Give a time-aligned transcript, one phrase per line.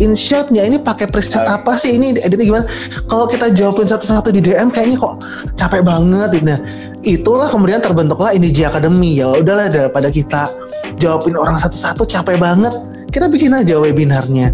[0.00, 0.64] in shotnya.
[0.66, 1.60] Ini pakai preset Ah.
[1.60, 1.96] apa sih?
[1.96, 2.64] Ini editnya gimana?
[3.08, 5.14] Kalau kita jawabin satu-satu di DM kayaknya kok
[5.56, 6.30] capek banget.
[6.44, 6.58] Nah
[7.02, 9.20] itulah kemudian terbentuklah Indie Academy.
[9.20, 10.52] Ya udahlah daripada kita
[11.00, 12.72] jawabin orang satu-satu capek banget.
[13.08, 14.52] Kita bikin aja webinarnya.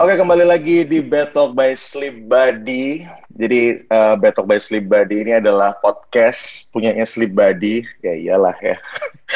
[0.00, 3.19] Oke, kembali lagi di Betok by Sleep Buddy.
[3.40, 7.80] Jadi uh, Betok by Sleep Buddy ini adalah podcast punyanya Sleep Buddy.
[8.04, 8.76] Ya iyalah ya.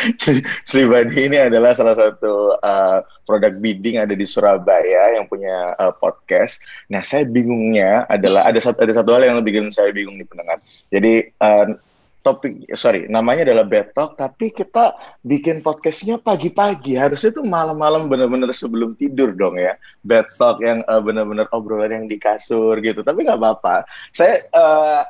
[0.69, 5.89] Sleep Buddy ini adalah salah satu uh, produk bidding ada di Surabaya yang punya uh,
[5.97, 6.69] podcast.
[6.93, 10.61] Nah, saya bingungnya adalah ada satu ada satu hal yang bikin saya bingung nih pendengar.
[10.93, 11.73] Jadi uh,
[12.25, 16.97] topik sorry namanya adalah betok tapi kita bikin podcastnya pagi-pagi.
[16.97, 19.77] Harusnya tuh malam-malam bener-bener sebelum tidur dong ya.
[20.01, 23.05] Betok yang uh, bener-bener obrolan yang di kasur gitu.
[23.05, 23.85] Tapi nggak apa-apa.
[24.09, 25.05] Saya uh,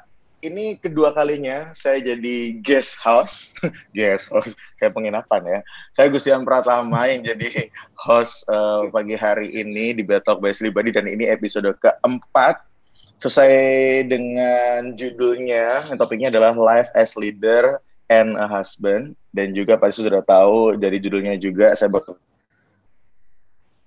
[0.45, 3.57] ini kedua kalinya saya jadi guest house
[3.97, 5.61] guest host kayak penginapan ya.
[5.95, 11.07] Saya Gustian Pratama yang jadi host uh, pagi hari ini di Betok by Slibadi dan
[11.07, 12.74] ini episode keempat
[13.25, 13.57] sesuai
[14.05, 17.81] dengan judulnya, topiknya adalah Life as Leader
[18.13, 19.17] and a Husband.
[19.33, 22.21] Dan juga pasti sudah tahu dari judulnya juga saya bakal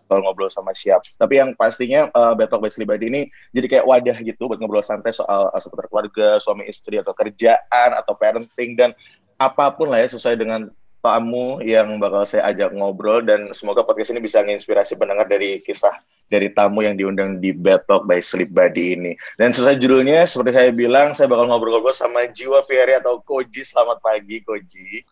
[0.09, 1.05] ngobrol sama siap.
[1.21, 3.21] Tapi yang pastinya uh, Betok by Slibadi ini
[3.53, 7.89] jadi kayak wadah gitu buat ngobrol santai soal uh, seputar keluarga, suami istri atau kerjaan
[7.93, 8.89] atau parenting dan
[9.37, 14.11] apa pun lah ya sesuai dengan tamu yang bakal saya ajak ngobrol dan semoga podcast
[14.11, 15.93] ini bisa menginspirasi pendengar dari kisah
[16.27, 19.11] dari tamu yang diundang di Betok by Sleep Buddy ini.
[19.35, 23.63] Dan sesuai judulnya, seperti saya bilang, saya bakal ngobrol-ngobrol sama Jiwa Fieri atau Koji.
[23.63, 25.03] Selamat pagi, Koji.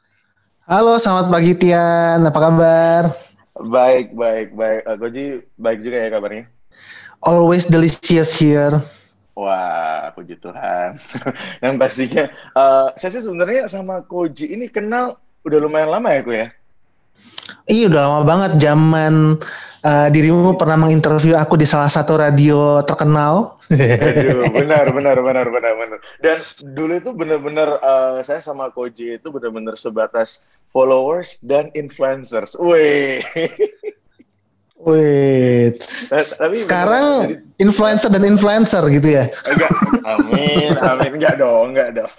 [0.66, 3.04] halo selamat pagi Tian apa kabar
[3.54, 4.82] Baik, baik, baik.
[4.84, 5.24] Uh, Koji,
[5.56, 6.44] baik juga ya kabarnya?
[7.22, 8.74] always delicious here
[9.36, 10.96] Wah, puji Tuhan.
[11.60, 12.24] Dan pastinya,
[12.56, 16.48] uh, saya sih sebenarnya sama Koji ini kenal udah lumayan lama ya, Ko ya?
[17.66, 19.42] Iya udah lama banget zaman
[19.82, 23.58] uh, dirimu pernah menginterview aku di salah satu radio terkenal.
[23.74, 26.00] Aduh, benar, benar, benar, benar, benar.
[26.22, 26.38] Dan
[26.78, 32.54] dulu itu benar-benar uh, saya sama Koji itu benar-benar sebatas followers dan influencers.
[32.62, 33.26] Wih.
[34.86, 35.82] Wait.
[36.14, 39.26] Tapi Sekarang influencer dan influencer gitu ya?
[39.26, 39.72] enggak,
[40.06, 42.14] amin, amin, enggak dong, enggak dong.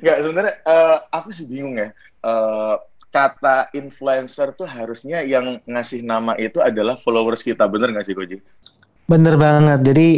[0.00, 1.92] Enggak, sebenarnya uh, aku sih bingung ya.
[2.24, 2.80] Uh,
[3.12, 8.40] kata influencer tuh harusnya yang ngasih nama itu adalah followers kita, bener nggak sih Koji?
[9.04, 9.84] Bener banget.
[9.84, 10.08] Jadi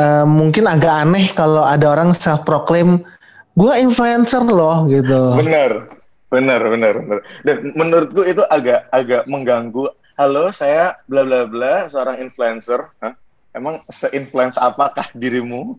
[0.00, 3.04] uh, mungkin agak aneh kalau ada orang self proclaim
[3.52, 5.36] gue influencer loh gitu.
[5.36, 5.92] Benar,
[6.32, 7.20] benar, benar, benar.
[7.44, 9.92] Dan menurutku itu agak agak mengganggu.
[10.16, 12.88] Halo, saya bla bla bla, seorang influencer.
[13.04, 13.12] Hah?
[13.52, 15.76] Emang se-influence apakah dirimu?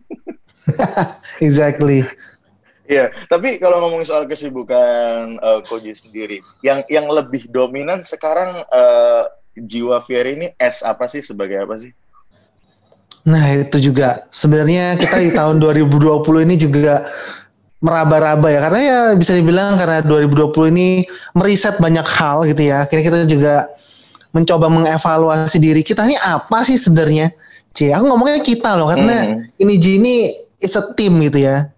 [1.41, 2.05] exactly.
[2.83, 9.23] Iya, tapi kalau ngomongin soal kesibukan uh, Koji sendiri, yang yang lebih dominan sekarang uh,
[9.55, 11.95] jiwa Fieri ini S apa sih sebagai apa sih?
[13.23, 17.07] Nah itu juga sebenarnya kita di tahun 2020 ini juga
[17.79, 20.87] meraba-raba ya karena ya bisa dibilang karena 2020 ini
[21.35, 22.83] meriset banyak hal gitu ya.
[22.83, 23.55] Akhirnya kita juga
[24.35, 27.31] mencoba mengevaluasi diri kita ini apa sih sebenarnya.
[27.71, 29.47] Cie, aku ngomongnya kita loh karena Hmm.
[29.57, 30.15] ini Gini
[30.59, 31.71] it's a team gitu ya.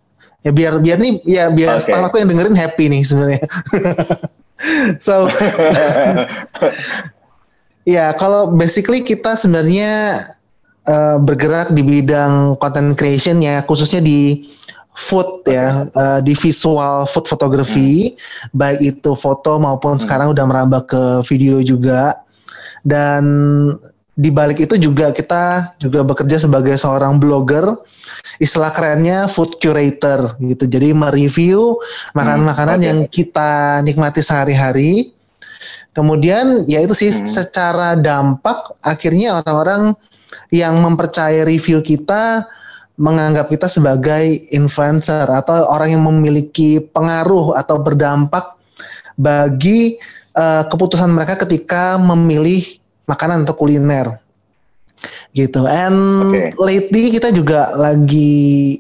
[0.46, 1.90] Ya biar biar nih ya biar Oke.
[1.90, 3.42] staff aku yang dengerin happy nih sebenarnya.
[5.06, 5.26] so
[7.98, 10.22] ya kalau basically kita sebenarnya
[10.86, 14.46] eh, bergerak di bidang content creation ya khususnya di
[14.96, 18.16] food ya eh, di visual food photography
[18.56, 22.24] baik itu foto maupun sekarang udah merambah ke video juga
[22.86, 23.26] dan
[24.16, 27.84] di balik itu juga kita juga bekerja sebagai seorang blogger
[28.40, 31.76] istilah kerennya food curator gitu jadi mereview
[32.16, 32.88] makanan-makanan oke.
[32.88, 35.12] yang kita nikmati sehari-hari
[35.92, 37.28] kemudian ya itu sih Hmm.
[37.28, 39.92] secara dampak akhirnya orang-orang
[40.48, 42.48] yang mempercayai review kita
[42.96, 48.56] menganggap kita sebagai influencer atau orang yang memiliki pengaruh atau berdampak
[49.20, 50.00] bagi
[50.36, 52.64] eh, keputusan mereka ketika memilih
[53.06, 54.26] makanan atau kuliner
[55.36, 55.68] gitu.
[55.68, 55.98] And
[56.32, 56.56] Oke.
[56.58, 58.80] lately kita juga lagi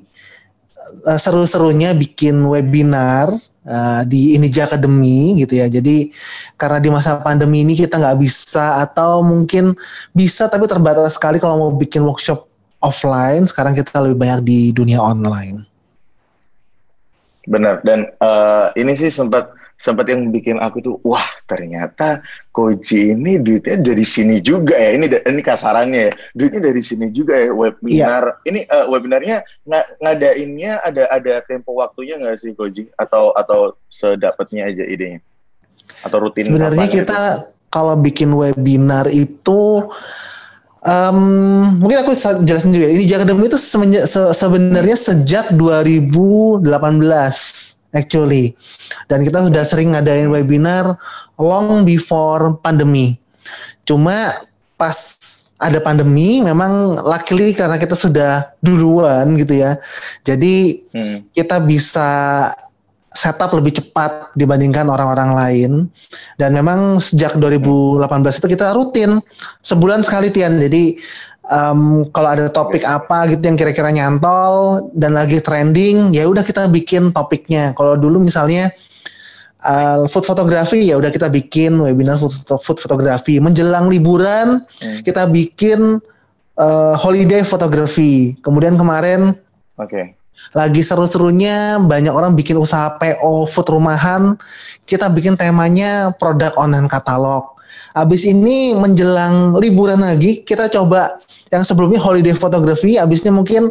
[1.06, 3.36] eh, seru-serunya bikin webinar
[3.68, 5.68] eh, di Inija Academy gitu ya.
[5.68, 6.10] Jadi
[6.56, 9.76] karena di masa pandemi ini kita nggak bisa atau mungkin
[10.16, 12.48] bisa tapi terbatas sekali kalau mau bikin workshop
[12.80, 13.46] offline.
[13.46, 15.68] Sekarang kita lebih banyak di dunia online.
[17.46, 17.84] Benar.
[17.86, 22.24] Dan eh, ini sih sempat sempat yang bikin aku tuh wah ternyata
[22.56, 24.96] Koji ini duitnya dari sini juga ya.
[24.96, 26.12] Ini ini kasarannya ya.
[26.32, 28.40] Duitnya dari sini juga ya webinar.
[28.48, 32.96] Ini eh, webinarnya nga- ngadainnya ada ada tempo waktunya nggak sih Koji?
[32.96, 35.20] Atau atau sedapatnya aja idenya?
[36.08, 39.92] Atau rutin Sebenarnya kita kalau bikin webinar itu
[40.80, 41.20] um,
[41.76, 42.16] mungkin aku
[42.48, 42.88] jelasin juga.
[42.88, 43.76] Ini Jakademi itu se
[44.32, 46.72] sebenarnya sejak 2018
[47.96, 48.54] actually.
[49.08, 51.00] Dan kita sudah sering ngadain webinar
[51.40, 53.16] long before pandemi.
[53.88, 54.36] Cuma
[54.76, 54.98] pas
[55.56, 59.80] ada pandemi memang luckily karena kita sudah duluan gitu ya.
[60.28, 61.32] Jadi hmm.
[61.32, 62.12] kita bisa
[63.16, 65.72] setup lebih cepat dibandingkan orang-orang lain
[66.36, 68.12] dan memang sejak 2018
[68.44, 69.24] itu kita rutin
[69.64, 71.00] sebulan sekali Tian jadi
[71.50, 76.68] um, kalau ada topik apa gitu yang kira-kira nyantol dan lagi trending ya udah kita
[76.70, 77.74] bikin topiknya.
[77.78, 78.70] Kalau dulu misalnya
[79.66, 85.02] uh, food fotografi ya udah kita bikin webinar food, food fotografi menjelang liburan hmm.
[85.02, 85.98] kita bikin
[86.56, 89.34] uh, holiday fotografi kemudian kemarin
[89.76, 89.90] oke.
[89.90, 90.06] okay.
[90.54, 94.36] lagi seru-serunya banyak orang bikin usaha PO food rumahan.
[94.84, 97.56] Kita bikin temanya produk online katalog.
[97.96, 101.16] Abis ini menjelang liburan lagi kita coba
[101.54, 103.70] yang sebelumnya holiday fotografi, abisnya mungkin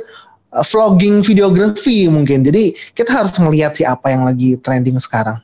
[0.53, 2.47] uh, vlogging videografi mungkin.
[2.47, 5.38] Jadi kita harus ngelihat sih apa yang lagi trending sekarang.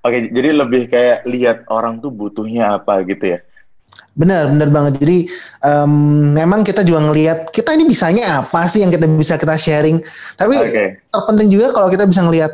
[0.00, 3.38] Oke, jadi lebih kayak lihat orang tuh butuhnya apa gitu ya?
[4.16, 4.92] Benar, benar banget.
[5.00, 5.18] Jadi
[5.60, 5.92] um,
[6.32, 10.00] memang kita juga ngelihat kita ini bisanya apa sih yang kita bisa kita sharing.
[10.40, 10.88] Tapi okay.
[11.12, 12.52] terpenting juga kalau kita bisa ngelihat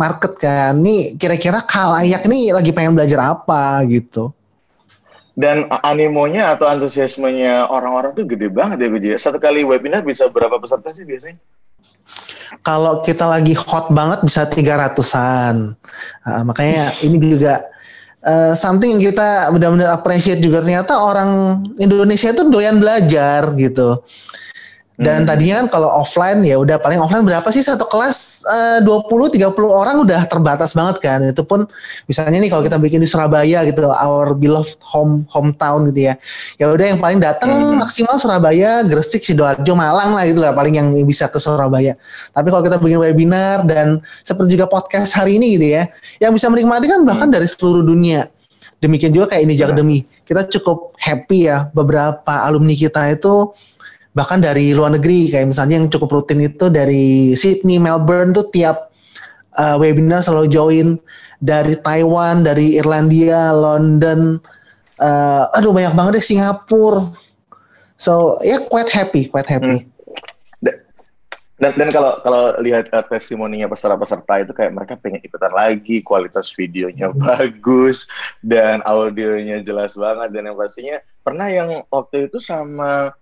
[0.00, 0.74] market kan.
[0.82, 4.34] Nih kira-kira kalayak nih lagi pengen belajar apa gitu.
[5.34, 9.08] Dan animonya atau antusiasmenya orang-orang tuh gede banget ya Guji.
[9.16, 11.38] Satu kali webinar bisa berapa peserta sih biasanya?
[12.60, 15.74] kalau kita lagi hot banget bisa tiga ratusan.
[16.26, 17.62] Uh, makanya ini juga
[18.24, 24.02] uh, something yang kita benar-benar appreciate juga ternyata orang Indonesia itu doyan belajar gitu.
[25.00, 25.28] Dan hmm.
[25.32, 29.48] tadinya kan kalau offline ya udah paling offline berapa sih satu kelas uh, 20 30
[29.64, 31.24] orang udah terbatas banget kan.
[31.24, 31.64] Itu pun
[32.04, 36.14] misalnya nih kalau kita bikin di Surabaya gitu, our beloved home hometown gitu ya.
[36.60, 37.80] Ya udah yang paling datang hmm.
[37.80, 41.96] maksimal Surabaya, Gresik, Sidoarjo, Malang lah gitu lah paling yang bisa ke Surabaya.
[42.36, 45.88] Tapi kalau kita bikin webinar dan seperti juga podcast hari ini gitu ya,
[46.20, 47.40] yang bisa menikmati kan bahkan hmm.
[47.40, 48.28] dari seluruh dunia.
[48.80, 49.98] Demikian juga kayak ini Jakdemi.
[50.28, 53.52] Kita cukup happy ya beberapa alumni kita itu
[54.10, 58.90] bahkan dari luar negeri kayak misalnya yang cukup rutin itu dari Sydney, Melbourne tuh tiap
[59.54, 60.88] uh, webinar selalu join
[61.38, 64.42] dari Taiwan, dari Irlandia, London,
[64.98, 67.06] uh, aduh banyak banget deh Singapura.
[68.00, 69.86] So ya yeah, quite happy, quite happy.
[69.86, 69.90] Hmm.
[71.60, 76.48] Dan, dan kalau kalau lihat uh, testimoninya peserta-peserta itu kayak mereka pengen ikutan lagi, kualitas
[76.56, 77.20] videonya hmm.
[77.20, 78.08] bagus
[78.40, 83.12] dan audionya jelas banget dan yang pastinya pernah yang waktu itu sama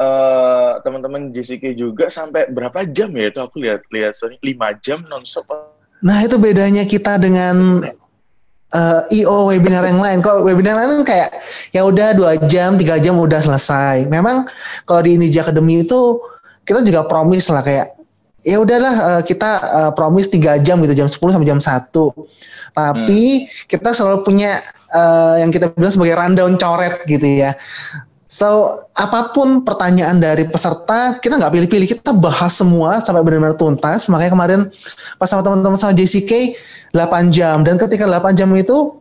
[0.00, 5.48] uh, teman-teman JCK juga sampai berapa jam ya itu aku lihat lihat lima jam nonstop.
[6.04, 7.80] Nah itu bedanya kita dengan
[8.72, 10.18] uh, eh, IO webinar yang lain.
[10.20, 11.30] Kalau webinar lain kan kayak
[11.72, 14.04] ya udah dua jam tiga jam udah selesai.
[14.08, 14.44] Memang
[14.84, 16.20] kalau di Ninja Academy itu
[16.66, 17.96] kita juga promise lah kayak
[18.46, 22.14] ya udahlah uh, kita uh, promise tiga jam gitu jam 10 sampai jam satu.
[22.76, 23.66] Tapi hmm.
[23.66, 24.60] kita selalu punya
[24.92, 27.56] uh, yang kita bilang sebagai rundown coret gitu ya.
[28.36, 34.12] So, apa pun pertanyaan dari peserta, kita nggak pilih-pilih, kita bahas semua sampai benar-benar tuntas.
[34.12, 34.60] Makanya kemarin
[35.16, 36.52] pas sama teman-teman sama JCK
[36.92, 39.00] 8 jam dan ketika 8 jam itu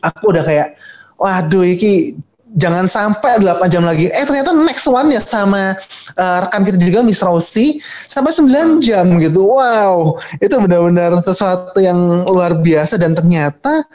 [0.00, 0.72] aku udah kayak
[1.20, 2.16] waduh ini
[2.56, 4.10] jangan sampai 8 jam lagi.
[4.10, 5.74] Eh ternyata next one ya sama
[6.16, 9.46] uh, rekan kita juga Miss Rosie sampai 9 jam gitu.
[9.46, 13.86] Wow, itu benar-benar sesuatu yang luar biasa dan ternyata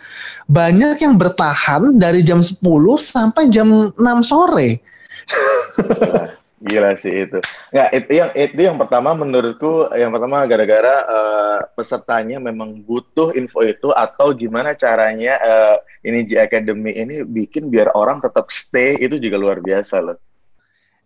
[0.47, 2.59] banyak yang bertahan dari jam 10
[2.99, 4.79] sampai jam 6 sore.
[6.65, 7.37] Gila sih itu.
[7.69, 13.61] Nggak, itu yang itu yang pertama menurutku yang pertama gara-gara uh, pesertanya memang butuh info
[13.61, 19.21] itu atau gimana caranya uh, ini G Academy ini bikin biar orang tetap stay itu
[19.21, 20.17] juga luar biasa loh.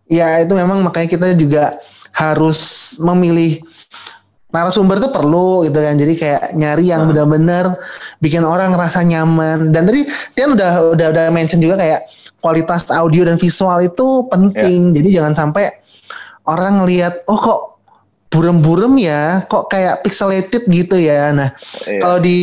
[0.07, 1.75] Ya, itu memang makanya kita juga
[2.15, 3.59] harus memilih
[4.49, 5.95] narasumber itu perlu gitu kan.
[5.99, 7.07] Jadi kayak nyari yang nah.
[7.13, 7.65] benar-benar
[8.17, 9.75] bikin orang ngerasa nyaman.
[9.75, 12.07] Dan tadi Tian udah udah udah mention juga kayak
[12.39, 14.91] kualitas audio dan visual itu penting.
[14.91, 14.95] Yeah.
[14.99, 15.71] Jadi jangan sampai
[16.47, 17.61] orang ngelihat oh kok
[18.29, 21.33] burem-burem ya, kok kayak pixelated gitu ya.
[21.33, 21.49] Nah,
[21.89, 22.01] yeah.
[22.01, 22.37] kalau di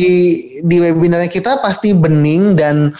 [0.63, 2.91] di webinarnya kita pasti bening dan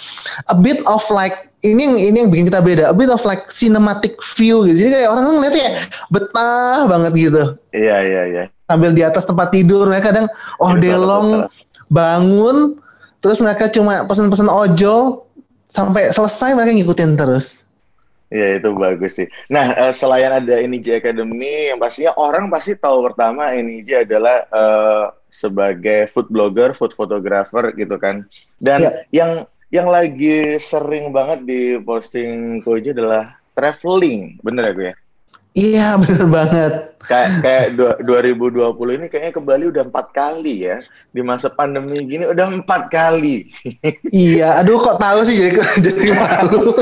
[0.47, 3.43] a bit of like ini yang ini yang bikin kita beda, a bit of like
[3.51, 4.77] cinematic view gitu.
[4.87, 5.69] Jadi kayak orang ngeliat ya
[6.07, 7.43] betah banget gitu.
[7.75, 8.43] Iya iya iya.
[8.67, 10.27] Sambil di atas tempat tidur mereka kadang
[10.59, 11.47] oh delong
[11.87, 12.79] bangun
[13.23, 15.26] terus mereka cuma pesan-pesan ojol
[15.67, 17.67] sampai selesai mereka ngikutin terus.
[18.27, 19.27] Ya itu bagus sih.
[19.47, 25.15] Nah uh, selain ada NIJ Academy, yang pastinya orang pasti tahu pertama NIJ adalah uh,
[25.31, 28.27] sebagai food blogger, food photographer gitu kan.
[28.59, 28.91] Dan ya.
[29.15, 29.31] yang
[29.71, 34.95] yang lagi sering banget di posting Koji adalah traveling, bener ya gue ya?
[35.55, 36.73] Iya bener banget.
[37.07, 37.65] Kayak kayak
[38.03, 40.83] 2020 ini kayaknya ke Bali udah empat kali ya
[41.15, 43.47] di masa pandemi gini udah empat kali.
[44.11, 46.75] iya, aduh kok tahu sih jadi jadi malu.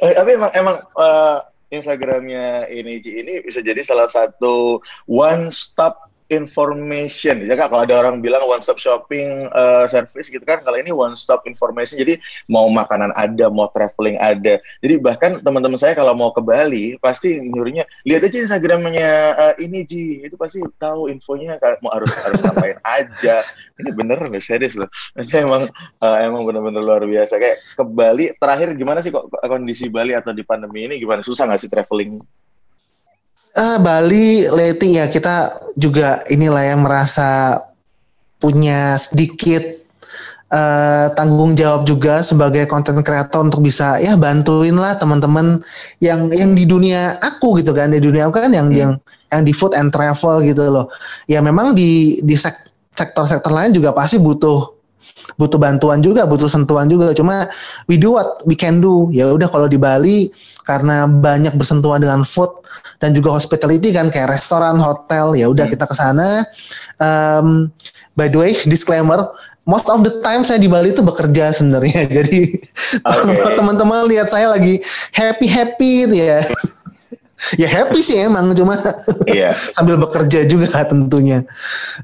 [0.00, 7.44] Eh, tapi emang emang uh, Instagramnya ini ini bisa jadi salah satu one stop information.
[7.44, 10.88] Ya kak kalau ada orang bilang one stop shopping uh, service gitu kan kalau ini
[10.88, 12.16] one stop information jadi
[12.48, 14.56] mau makanan ada mau traveling ada.
[14.80, 19.84] Jadi bahkan teman-teman saya kalau mau ke Bali pasti nyuruhnya lihat aja instagramnya uh, ini
[19.84, 20.24] Ji.
[20.24, 23.44] Itu pasti tahu infonya mau harus harus ngapain aja.
[23.76, 24.88] Ini bener nih serius loh.
[25.20, 25.68] Itu emang
[26.00, 27.36] uh, emang bener-bener luar biasa.
[27.36, 30.96] Kayak ke Bali terakhir gimana sih kok kondisi Bali atau di pandemi ini?
[30.96, 31.20] Gimana?
[31.20, 32.16] Susah nggak sih traveling
[33.52, 37.60] Uh, Bali lately ya kita juga inilah yang merasa
[38.40, 39.60] punya sedikit
[40.52, 45.60] uh, tanggung jawab juga sebagai konten kreator untuk bisa ya bantuin lah teman-teman
[46.00, 48.80] yang yang di dunia aku gitu kan di dunia aku kan yang hmm.
[48.80, 48.92] yang
[49.32, 50.86] yang di food and travel gitu loh
[51.28, 52.36] ya memang di di
[52.92, 54.82] sektor-sektor lain juga pasti butuh
[55.36, 57.10] butuh bantuan juga, butuh sentuhan juga.
[57.16, 57.48] Cuma
[57.88, 59.08] we do what we can do.
[59.10, 60.30] Ya udah kalau di Bali
[60.62, 62.62] karena banyak bersentuhan dengan food
[63.02, 65.74] dan juga hospitality kan kayak restoran, hotel, ya udah hmm.
[65.74, 66.46] kita ke sana.
[67.02, 67.74] Um,
[68.14, 69.34] by the way, disclaimer,
[69.66, 72.06] most of the time saya di Bali itu bekerja sebenarnya.
[72.22, 72.40] Jadi
[73.02, 73.54] okay.
[73.58, 74.82] teman-teman lihat saya lagi
[75.14, 76.40] happy happy gitu ya.
[77.62, 78.78] ya happy sih emang cuma
[79.26, 79.50] yeah.
[79.50, 81.42] sambil bekerja juga tentunya.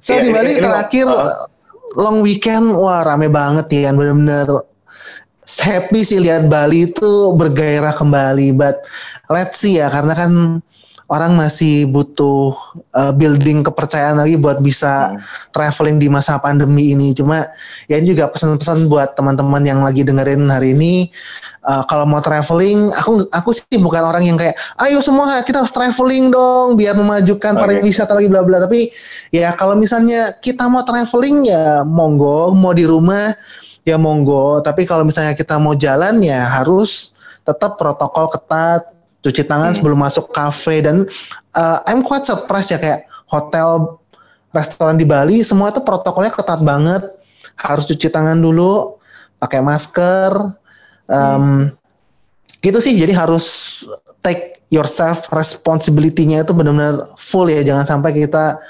[0.03, 1.47] Saya yeah, di Bali terakhir uh,
[1.95, 4.68] long weekend wah rame banget ya bener-bener
[5.57, 8.85] happy sih lihat Bali itu bergairah kembali but
[9.33, 10.61] let's see ya karena kan
[11.09, 12.53] orang masih butuh
[12.93, 15.51] uh, building kepercayaan lagi buat bisa hmm.
[15.57, 17.17] traveling di masa pandemi ini.
[17.17, 17.49] Cuma
[17.89, 21.09] ya ini juga pesan-pesan buat teman-teman yang lagi dengerin hari ini.
[21.65, 25.73] Uh, kalau mau traveling, aku aku sih bukan orang yang kayak, ayo semua kita harus
[25.73, 27.61] traveling dong biar memajukan okay.
[27.61, 28.61] pariwisata lagi bla bla.
[28.69, 28.93] Tapi
[29.33, 33.33] ya kalau misalnya kita mau traveling ya monggo, mau di rumah
[33.89, 34.61] ya monggo.
[34.61, 38.93] Tapi kalau misalnya kita mau jalan ya harus tetap protokol ketat
[39.25, 39.79] cuci tangan hmm.
[39.81, 41.03] sebelum masuk kafe dan
[41.57, 43.99] uh, I'm quite surprised ya kayak hotel
[44.55, 47.03] restoran di Bali semua itu protokolnya ketat banget
[47.59, 48.97] harus cuci tangan dulu
[49.43, 50.33] pakai masker
[51.11, 51.63] um, hmm.
[52.63, 53.47] gitu sih jadi harus
[54.23, 58.61] take yourself responsibility-nya itu benar-benar full ya jangan sampai kita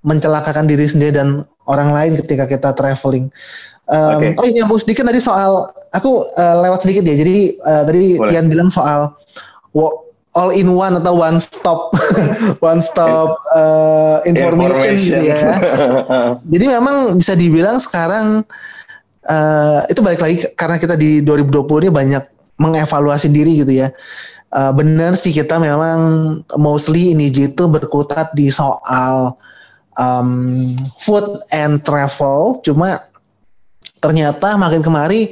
[0.00, 3.28] mencelakakan diri sendiri dan orang lain ketika kita traveling.
[3.90, 4.30] Um, okay.
[4.38, 7.18] Oh ini nyambung sedikit tadi soal aku uh, lewat sedikit ya.
[7.18, 9.10] Jadi uh, tadi Tian bilang soal
[10.30, 11.90] all in one atau one stop
[12.70, 14.94] one stop uh, information, information.
[14.94, 15.38] gitu ya.
[16.38, 18.46] Jadi memang bisa dibilang sekarang
[19.26, 22.24] uh, itu balik lagi karena kita di 2020 ini banyak
[22.62, 23.90] mengevaluasi diri gitu ya.
[24.50, 25.98] Uh, benar sih kita memang
[26.58, 29.34] mostly ini itu berkutat di soal
[29.98, 32.62] um, food and travel.
[32.62, 33.09] Cuma
[34.00, 35.30] ternyata makin kemari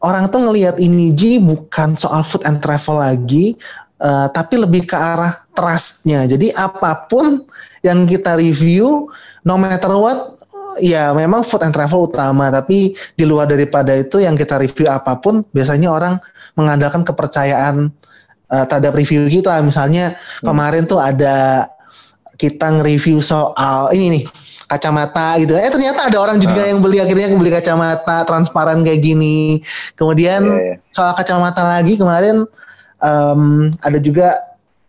[0.00, 3.56] orang tuh ngelihat ini Ji bukan soal food and travel lagi,
[4.00, 6.24] uh, tapi lebih ke arah trustnya.
[6.24, 7.44] Jadi apa pun
[7.84, 9.12] yang kita review,
[9.44, 10.40] no matter what,
[10.80, 12.48] ya memang food and travel utama.
[12.48, 16.14] Tapi di luar daripada itu yang kita review apa pun, biasanya orang
[16.56, 17.92] mengandalkan kepercayaan
[18.48, 19.60] uh, terhadap review kita.
[19.60, 20.44] Misalnya hmm.
[20.48, 21.68] kemarin tuh ada
[22.40, 24.24] kita nge-review soal ini nih
[24.70, 25.58] kacamata gitu.
[25.58, 26.68] Eh ternyata ada orang juga uh.
[26.70, 29.58] yang beli akhirnya beli kacamata transparan kayak gini.
[29.98, 30.94] Kemudian yeah, yeah.
[30.94, 32.46] soal kacamata lagi kemarin
[33.02, 34.38] um, ada juga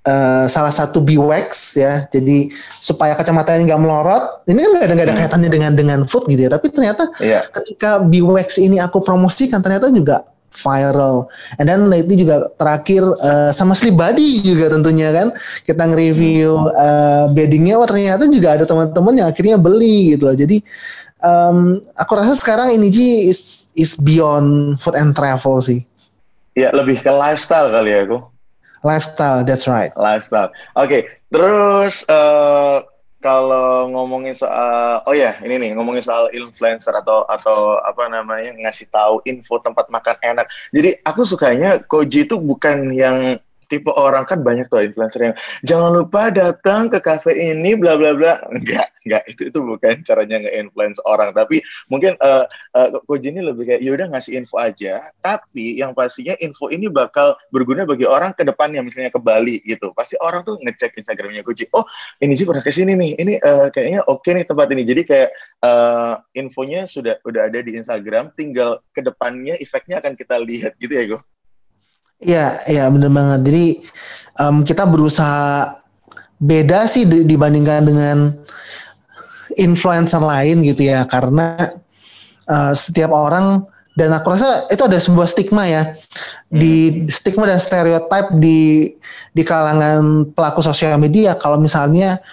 [0.05, 2.05] uh, salah satu biwax ya.
[2.13, 4.45] Jadi supaya kacamata ini nggak melorot.
[4.45, 5.21] Ini kan nggak ada, gak ada hmm.
[5.25, 6.51] kaitannya dengan dengan food gitu ya.
[6.53, 7.41] Tapi ternyata yeah.
[7.49, 10.21] ketika biwax ini aku promosikan ternyata juga
[10.51, 11.31] viral.
[11.57, 15.31] And then lately juga terakhir uh, sama Sleep Body juga tentunya kan
[15.63, 20.35] kita nge-review uh, beddingnya, wah ternyata juga ada teman-teman yang akhirnya beli gitu loh.
[20.37, 20.61] Jadi
[21.23, 25.87] um, aku rasa sekarang ini Ji is is beyond food and travel sih.
[26.53, 28.19] Ya lebih ke lifestyle kali ya aku.
[28.81, 29.93] Lifestyle, that's right.
[29.93, 30.49] Lifestyle.
[30.73, 31.01] Oke, okay.
[31.29, 32.81] terus uh,
[33.21, 38.89] kalau ngomongin soal oh ya ini nih ngomongin soal influencer atau atau apa namanya ngasih
[38.89, 40.49] tahu info tempat makan enak.
[40.73, 43.37] Jadi aku sukanya Koji itu bukan yang
[43.71, 48.11] tipe orang kan banyak tuh influencer yang jangan lupa datang ke cafe ini bla bla
[48.11, 48.43] bla.
[48.51, 49.23] Enggak enggak.
[49.31, 51.31] Itu itu bukan caranya nge-influence orang.
[51.31, 52.43] Tapi mungkin uh,
[52.75, 55.07] uh, Koji ini lebih kayak yaudah ngasih info aja.
[55.23, 59.95] Tapi yang pastinya info ini bakal berguna bagi orang ke depannya misalnya ke Bali gitu.
[59.95, 61.87] Pasti orang tuh ngecek Instagramnya Koji oh
[62.19, 63.11] ini sih pernah ke sini nih.
[63.15, 64.83] Ini uh, kayaknya oke okay nih tempat ini.
[64.83, 65.29] Jadi kayak
[65.63, 70.91] uh, infonya sudah udah ada di Instagram tinggal ke depannya efeknya akan kita lihat gitu
[70.91, 71.30] ya Go
[72.21, 73.39] Iya, iya bener banget.
[73.49, 73.65] Jadi
[74.37, 75.81] um, kita berusaha
[76.37, 78.17] beda sih dibandingkan dengan
[79.57, 81.57] influencer lain gitu ya, karena
[82.45, 85.83] uh, setiap orang dan aku rasa itu ada sebuah stigma ya
[86.47, 87.11] di hmm.
[87.11, 88.87] stigma dan stereotip di
[89.35, 92.23] di kalangan pelaku sosial media kalau misalnya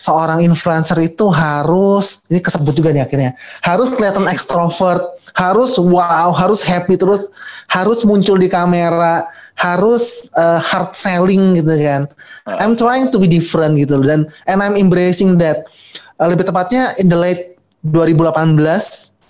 [0.00, 6.64] seorang influencer itu harus ini kesebut juga nih akhirnya harus kelihatan ekstrovert harus wow harus
[6.64, 7.28] happy terus
[7.68, 9.28] harus muncul di kamera
[9.60, 12.08] harus uh, hard selling gitu kan.
[12.48, 12.56] Uh.
[12.56, 15.68] I'm trying to be different gitu dan and I'm embracing that.
[16.16, 18.56] Uh, lebih tepatnya in the late 2018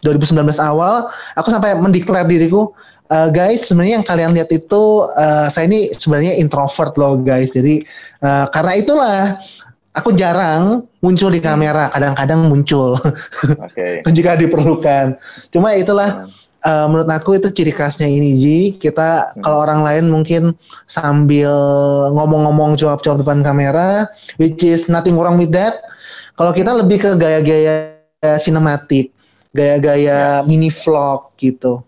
[0.03, 1.07] 2019 awal
[1.39, 2.75] aku sampai mendeklar diriku
[3.11, 7.51] uh, guys sebenarnya yang kalian lihat itu uh, saya ini sebenarnya introvert loh guys.
[7.55, 7.83] Jadi
[8.23, 9.39] uh, karena itulah
[9.91, 12.97] aku jarang muncul di kamera kadang-kadang muncul.
[13.71, 14.03] Okay.
[14.11, 15.15] jika diperlukan.
[15.55, 16.27] Cuma itulah
[16.67, 18.59] uh, menurut aku itu ciri khasnya ini Ji.
[18.77, 19.43] Kita hmm.
[19.43, 20.43] kalau orang lain mungkin
[20.91, 21.55] sambil
[22.11, 24.11] ngomong-ngomong jawab-jawab depan kamera
[24.43, 25.79] which is nothing wrong with that.
[26.35, 27.95] Kalau kita lebih ke gaya-gaya
[28.43, 29.15] sinematik
[29.51, 31.83] gaya-gaya mini vlog gitu.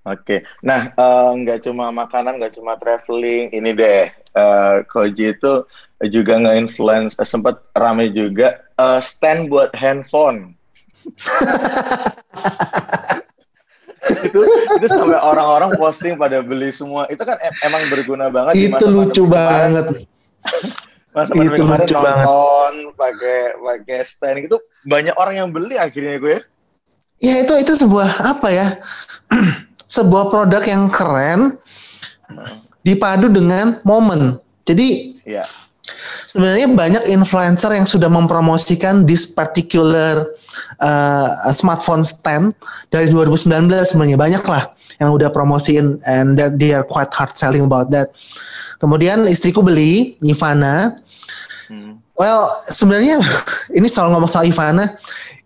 [0.00, 5.68] Oke, nah eh, nggak uh, cuma makanan, nggak cuma traveling, ini deh uh, Koji itu
[6.08, 10.56] juga nge-influence, uh, sempat rame juga uh, stand buat handphone.
[14.24, 14.40] itu
[14.80, 17.04] itu sampai orang-orang posting pada beli semua.
[17.12, 19.84] Itu kan emang berguna banget itu masa lucu banget.
[21.10, 24.56] Masa itu lucu nonton pakai pakai stand itu
[24.88, 26.40] banyak orang yang beli akhirnya gue.
[27.20, 28.80] Ya itu itu sebuah apa ya
[29.90, 31.58] sebuah produk yang keren
[32.86, 34.38] dipadu dengan momen.
[34.62, 35.42] Jadi ya.
[36.30, 40.30] sebenarnya banyak influencer yang sudah mempromosikan this particular
[40.78, 42.54] uh, smartphone stand
[42.86, 44.14] dari 2019 sebenarnya.
[44.14, 44.70] Banyak lah
[45.02, 48.14] yang udah promosiin and that they are quite hard selling about that.
[48.78, 51.02] Kemudian istriku beli Ivana.
[51.70, 52.02] Hmm.
[52.20, 53.22] well sebenarnya
[53.78, 54.90] ini soal ngomong soal Ivana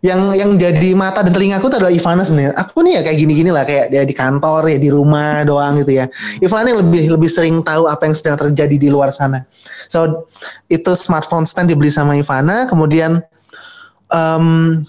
[0.05, 2.53] yang yang jadi mata dan telinga aku adalah Ivana sebenarnya.
[2.61, 5.97] Aku nih ya kayak gini-gini lah kayak dia di kantor ya di rumah doang gitu
[5.97, 6.13] ya.
[6.45, 9.49] Ivana yang lebih lebih sering tahu apa yang sedang terjadi di luar sana.
[9.89, 10.29] So
[10.69, 13.25] itu smartphone stand dibeli sama Ivana, kemudian
[14.13, 14.85] um,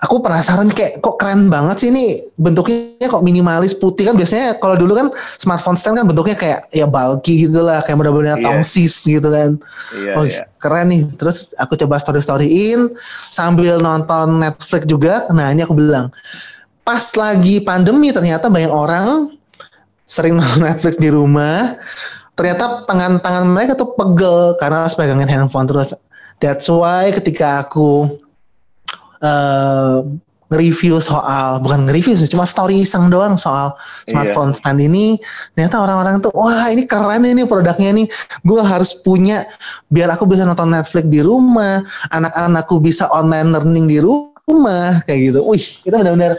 [0.00, 4.16] aku penasaran kayak kok keren banget sih ini bentuknya kok minimalis putih kan?
[4.16, 8.40] Biasanya kalau dulu kan smartphone stand kan bentuknya kayak ya bulky gitu lah kayak benar-benar
[8.40, 8.44] yeah.
[8.48, 9.60] tongsis gitu kan.
[9.92, 10.48] Yeah, oh yeah.
[10.56, 11.04] keren nih.
[11.20, 12.96] Terus aku coba story storyin
[13.28, 15.28] sambil nonton Netflix juga.
[15.36, 16.08] Nah ini aku bilang
[16.80, 19.36] pas lagi pandemi ternyata banyak orang
[20.08, 21.76] sering nonton Netflix di rumah.
[22.32, 25.92] Ternyata tangan-tangan mereka tuh pegel karena harus pegangin handphone terus.
[26.40, 28.16] That's why ketika aku
[29.20, 30.04] uh,
[30.50, 34.58] nge-review soal bukan nge-review cuma story iseng doang soal smartphone iya.
[34.58, 35.06] stand ini.
[35.54, 38.10] Ternyata orang-orang tuh wah ini keren ini produknya nih.
[38.42, 39.46] Gue harus punya
[39.86, 45.40] biar aku bisa nonton Netflix di rumah anak-anakku bisa online learning di rumah kayak gitu.
[45.46, 46.34] Wih itu benar-benar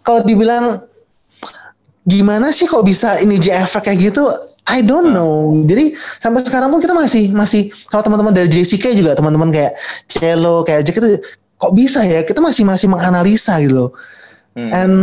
[0.00, 0.80] kalau dibilang
[2.08, 4.24] gimana sih kok bisa ini JF kayak gitu?
[4.64, 5.52] I don't know.
[5.68, 9.76] Jadi sampai sekarang pun kita masih masih kalau teman-teman dari JCK juga teman-teman kayak
[10.08, 11.20] Cello kayak Jack itu
[11.60, 13.90] kok bisa ya kita masih masih menganalisa gitu loh
[14.56, 14.70] hmm.
[14.72, 14.94] and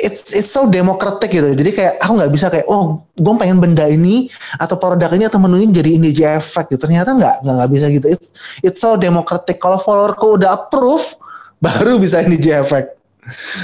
[0.00, 3.84] it's it's so democratic gitu jadi kayak aku nggak bisa kayak oh gue pengen benda
[3.84, 7.86] ini atau produk ini atau menu ini jadi indie effect gitu ternyata nggak nggak bisa
[7.92, 8.32] gitu it's
[8.64, 11.04] it's so democratic kalau followerku udah approve
[11.64, 12.96] baru bisa indie effect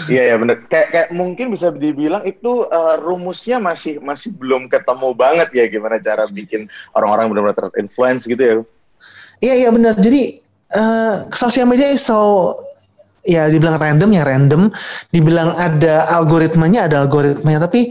[0.06, 0.68] Iya ya benar.
[0.68, 5.96] Kayak kayak mungkin bisa dibilang itu uh, rumusnya masih masih belum ketemu banget ya gimana
[5.98, 8.54] cara bikin orang-orang benar-benar terinfluence gitu ya.
[9.42, 9.96] Iya iya benar.
[9.96, 12.54] Jadi uh, sosial media is so
[13.26, 14.62] ya dibilang random ya random,
[15.10, 17.90] dibilang ada algoritmanya ada algoritmanya, tapi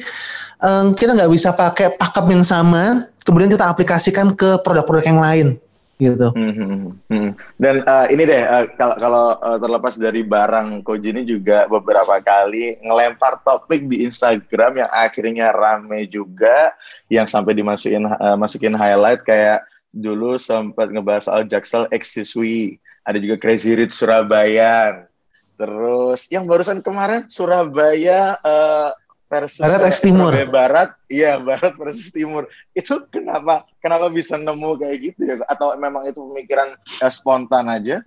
[0.64, 5.48] um, kita nggak bisa pakai pakem yang sama, kemudian kita aplikasikan ke produk-produk yang lain
[5.96, 6.28] gitu.
[6.36, 6.92] Hmm.
[7.08, 7.32] hmm.
[7.56, 12.20] Dan uh, ini deh uh, kalau kalau uh, terlepas dari barang Koji ini juga beberapa
[12.20, 16.76] kali ngelempar topik di Instagram yang akhirnya rame juga,
[17.08, 19.64] yang sampai dimasukin uh, masukin highlight kayak
[19.96, 22.76] dulu sempat ngebahas soal Jaksel X siswi,
[23.08, 25.08] ada juga Crazy Rich Surabaya.
[25.56, 28.92] Terus yang barusan kemarin Surabaya uh,
[29.32, 30.36] versus Barat X Timur.
[30.36, 32.44] Surabaya Barat, iya Barat versus Timur.
[32.76, 35.40] Itu kenapa kenapa bisa nemu kayak gitu ya?
[35.48, 38.04] Atau memang itu pemikiran eh, spontan aja?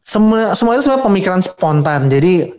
[0.00, 2.08] Semua semua itu semua pemikiran spontan.
[2.08, 2.56] Jadi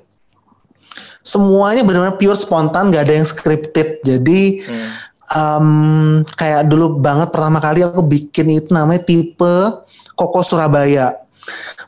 [1.26, 4.06] semuanya benar-benar pure spontan, nggak ada yang scripted.
[4.06, 4.90] Jadi Hmm.
[5.30, 9.56] Um, kayak dulu banget pertama kali aku bikin itu namanya tipe
[10.18, 11.18] Koko Surabaya.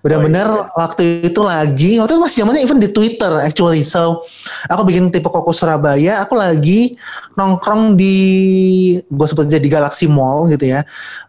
[0.01, 0.73] Benar-benar Oh, iya.
[0.75, 3.85] waktu itu lagi, waktu itu masih zamannya even di Twitter actually.
[3.85, 4.25] So,
[4.67, 6.97] aku bikin tipe Koko Surabaya, aku lagi
[7.37, 8.17] nongkrong di
[9.05, 10.81] gue sebut aja di Galaxy Mall gitu ya.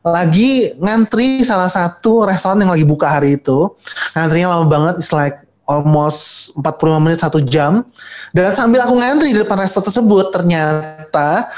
[0.03, 3.71] Lagi ngantri salah satu restoran yang lagi buka hari itu.
[4.17, 7.85] Ngantrinya lama banget, it's like almost 45 menit satu jam.
[8.33, 11.49] Dan sambil aku ngantri di depan restoran tersebut, ternyata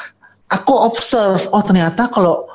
[0.46, 2.46] aku observe, oh ternyata kalau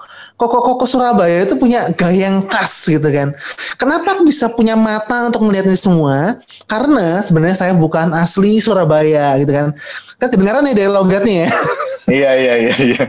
[0.41, 3.29] koko-koko Surabaya itu punya gaya yang khas gitu kan.
[3.77, 6.41] Kenapa aku bisa punya mata untuk melihat ini semua?
[6.65, 9.77] Karena sebenarnya saya bukan asli Surabaya gitu kan.
[10.17, 11.49] Kan kedengaran nih dari logatnya ya.
[12.17, 13.03] iya iya iya iya.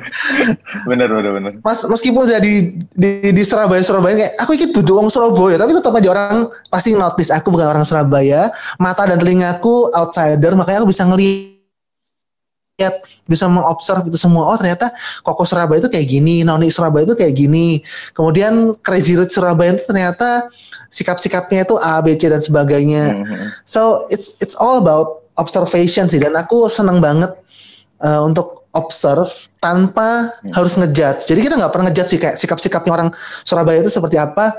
[0.84, 1.52] bener bener bener.
[1.64, 5.72] Mas meskipun udah di di, di Surabaya Surabaya kayak aku ikut duduk orang Surabaya tapi
[5.72, 6.36] tetap aja orang
[6.68, 8.52] pasti notice aku bukan orang Surabaya.
[8.76, 11.51] Mata dan telingaku outsider makanya aku bisa ngelihat
[13.28, 14.90] bisa mengobserv itu semua oh ternyata
[15.22, 17.78] Koko Surabaya itu kayak gini Noni Surabaya itu kayak gini.
[18.16, 20.50] Kemudian Crazy Rich Surabaya itu ternyata
[20.88, 23.04] sikap-sikapnya itu A B C dan sebagainya.
[23.20, 23.46] Mhm.
[23.62, 27.30] so it's it's all about observation sih dan aku senang banget
[28.02, 29.28] uh, untuk observe
[29.60, 31.28] tanpa harus ngejudge.
[31.28, 33.08] Jadi kita nggak pernah ngejudge sih kayak sikap-sikapnya orang
[33.44, 34.56] Surabaya itu seperti apa.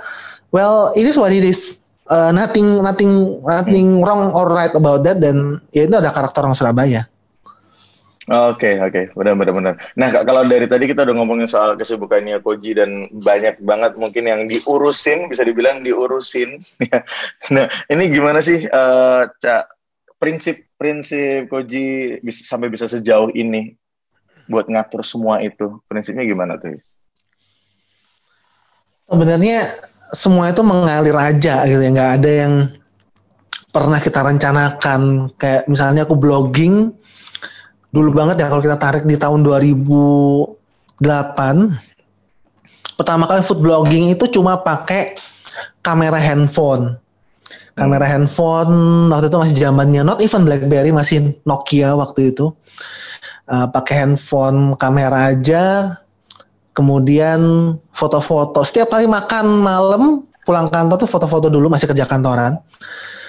[0.53, 1.81] Well it is what it is.
[2.03, 6.51] Uh, nothing nothing nothing wrong or right about that dan ya itu ada karakter orang
[6.51, 7.07] Surabaya
[8.31, 9.73] Oke oke benar benar benar.
[9.99, 14.47] Nah kalau dari tadi kita udah ngomongin soal kesibukannya Koji dan banyak banget mungkin yang
[14.47, 16.63] diurusin bisa dibilang diurusin.
[17.55, 19.63] nah ini gimana sih eh Cak
[20.15, 23.75] prinsip prinsip Koji bisa sampai bisa sejauh ini
[24.47, 26.79] buat ngatur semua itu prinsipnya gimana tuh?
[29.07, 29.67] sebenarnya
[30.13, 32.53] semua itu mengalir aja gitu ya nggak ada yang
[33.73, 36.93] pernah kita rencanakan kayak misalnya aku blogging
[37.93, 40.97] dulu banget ya kalau kita tarik di tahun 2008
[42.97, 45.13] pertama kali food blogging itu cuma pakai
[45.85, 46.97] kamera handphone.
[47.73, 52.53] Kamera handphone waktu itu masih zamannya not even BlackBerry masih Nokia waktu itu.
[53.43, 55.97] Uh, pakai handphone kamera aja
[56.73, 57.41] kemudian
[57.93, 58.65] foto-foto.
[58.65, 62.57] Setiap kali makan malam pulang kantor tuh foto-foto dulu masih kerja kantoran.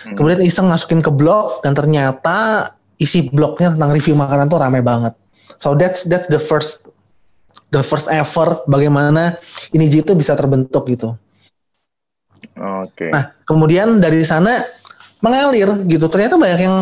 [0.04, 0.20] Hmm.
[0.20, 2.68] kemudian iseng masukin ke blog dan ternyata
[3.00, 5.14] isi blognya tentang review makanan tuh ramai banget
[5.58, 6.86] so that's that's the first
[7.74, 9.34] the first ever bagaimana
[9.74, 11.18] ini itu bisa terbentuk gitu
[12.54, 13.08] Oke.
[13.10, 14.52] Nah, kemudian dari sana
[15.24, 16.06] mengalir gitu.
[16.06, 16.76] Ternyata banyak yang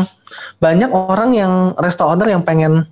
[0.58, 2.84] banyak orang yang restoran yang pengen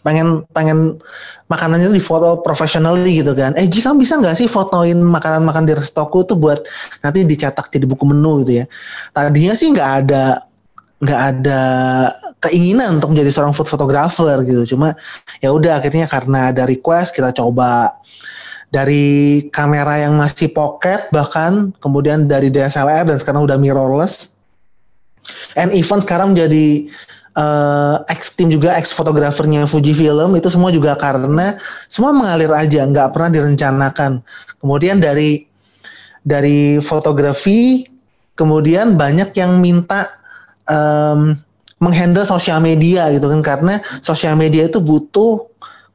[0.00, 0.96] pengen pengen
[1.44, 3.52] makanannya itu difoto professionally gitu kan.
[3.54, 6.64] Eh, Ji kamu bisa nggak sih fotoin makanan-makan di restoku tuh buat
[7.04, 8.66] nanti dicetak jadi buku menu gitu ya.
[9.12, 10.49] Tadinya sih nggak ada
[11.00, 11.62] nggak ada
[12.40, 14.76] keinginan untuk menjadi seorang food photographer gitu.
[14.76, 14.92] Cuma
[15.40, 18.00] ya udah akhirnya karena ada request kita coba
[18.70, 24.38] dari kamera yang masih pocket bahkan kemudian dari DSLR dan sekarang udah mirrorless
[25.58, 26.86] and even sekarang jadi
[27.34, 31.58] eh, ex tim juga ex fotografernya Fujifilm itu semua juga karena
[31.90, 34.22] semua mengalir aja nggak pernah direncanakan
[34.62, 35.50] kemudian dari
[36.22, 37.90] dari fotografi
[38.38, 40.19] kemudian banyak yang minta
[40.70, 41.34] em,
[41.82, 43.42] menghandle sosial media gitu kan.
[43.42, 45.50] Karena sosial media itu butuh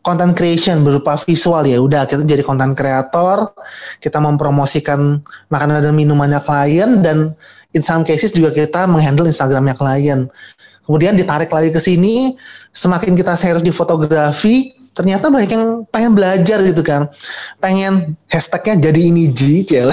[0.05, 1.81] content creation berupa visual ya.
[1.81, 3.57] Udah kita jadi content creator
[3.97, 7.33] kita mempromosikan makanan dan minumannya klien dan
[7.73, 10.29] in some cases juga kita menghandle Instagramnya klien.
[10.85, 12.37] Kemudian ditarik lagi ke sini
[12.69, 17.09] semakin kita serius di fotografi ternyata banyak yang pengen belajar gitu kan.
[17.57, 19.33] Pengen hashtagnya jadi ini
[19.65, 19.89] Cel.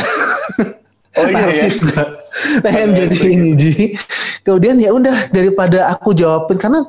[1.12, 2.21] Oh iya ya.
[2.64, 3.72] Pengen jadi ini Ji
[4.42, 6.82] kemudian ya udah daripada aku jawabin karena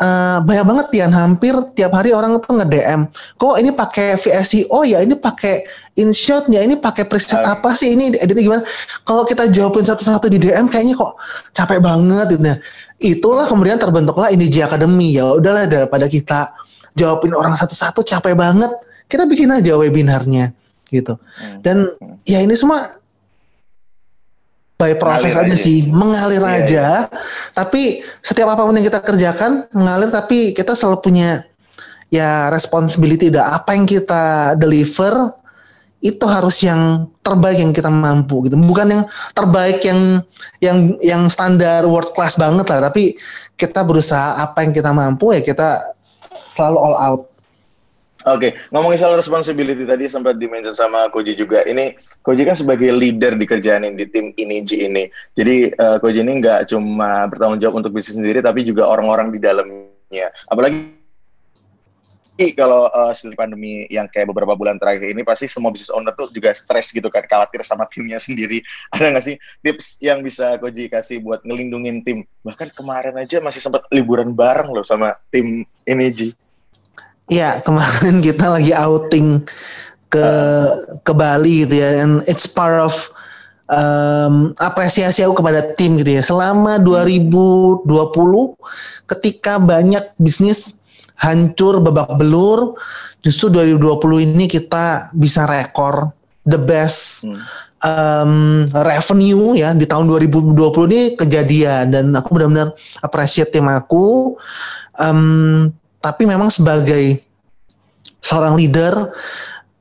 [0.00, 1.12] eh, banyak banget Tian.
[1.14, 3.00] Hampir tiap hari orang tuh nge DM
[3.38, 5.04] kok ini pakai VSI oh ya?
[5.04, 5.62] Ini pakai
[6.00, 6.64] InShot ya?
[6.64, 7.60] Ini pakai preset Ah.
[7.60, 7.94] apa sih?
[7.94, 8.62] Ini editnya gimana?
[9.06, 11.14] Kalau kita jawabin satu-satu di DM kayaknya kok
[11.54, 12.42] capek banget gitu.
[12.42, 12.56] Nah
[12.98, 15.14] itulah kemudian terbentuklah ini Ji Academy.
[15.14, 16.50] Ya udahlah daripada kita
[16.94, 18.70] jawabin orang satu-satu capek banget
[19.10, 20.54] kita bikin aja webinarnya
[20.88, 21.18] gitu.
[21.18, 21.58] Hmm.
[21.58, 21.76] dan
[22.22, 22.86] ya ini semua
[24.84, 25.56] by proses aja, aja.
[25.56, 26.86] sih mengalir Iya, aja.
[27.56, 31.30] tapi setiap apa pun yang kita kerjakan mengalir tapi kita selalu punya
[32.12, 33.56] ya responsibility dah.
[33.56, 35.34] Apa yang kita deliver
[36.04, 38.60] itu harus yang terbaik yang kita mampu gitu.
[38.60, 40.20] Bukan yang terbaik yang
[40.60, 42.92] yang yang standar world class banget lah.
[42.92, 43.16] Tapi
[43.56, 45.80] kita berusaha apa yang kita mampu ya kita
[46.52, 47.22] selalu all out.
[48.24, 48.72] Oke, okay.
[48.72, 51.60] ngomongin soal responsibility tadi sempat dimention sama Koji juga.
[51.68, 51.92] Ini
[52.24, 55.04] Koji kan sebagai leader di kerjaan di tim ini G ini.
[55.36, 59.44] Jadi uh, Koji ini nggak cuma bertanggung jawab untuk bisnis sendiri, tapi juga orang-orang di
[59.44, 60.32] dalamnya.
[60.48, 60.88] Apalagi
[62.56, 66.32] kalau uh, setelah pandemi yang kayak beberapa bulan terakhir ini pasti semua business owner tuh
[66.32, 68.64] juga stres gitu kan, khawatir sama timnya sendiri.
[68.96, 72.24] Ada nggak sih tips yang bisa Koji kasih buat ngelindungin tim?
[72.40, 76.32] Bahkan kemarin aja masih sempat liburan bareng loh sama tim ini G.
[77.28, 79.44] Iya, kemarin kita lagi outing
[80.12, 80.28] ke
[81.02, 82.94] ke Bali gitu ya, and it's part of
[83.66, 86.22] um, apresiasi aku kepada tim gitu ya.
[86.22, 87.88] Selama 2020
[89.08, 90.80] ketika banyak bisnis
[91.18, 92.76] hancur babak belur,
[93.24, 96.12] justru 2020 ini kita bisa rekor
[96.44, 97.40] the best hmm.
[97.80, 98.34] um,
[98.84, 100.54] revenue ya di tahun 2020
[100.92, 104.36] ini kejadian dan aku benar-benar appreciate tim aku.
[104.94, 105.72] Um,
[106.04, 107.24] tapi memang sebagai
[108.20, 108.92] seorang leader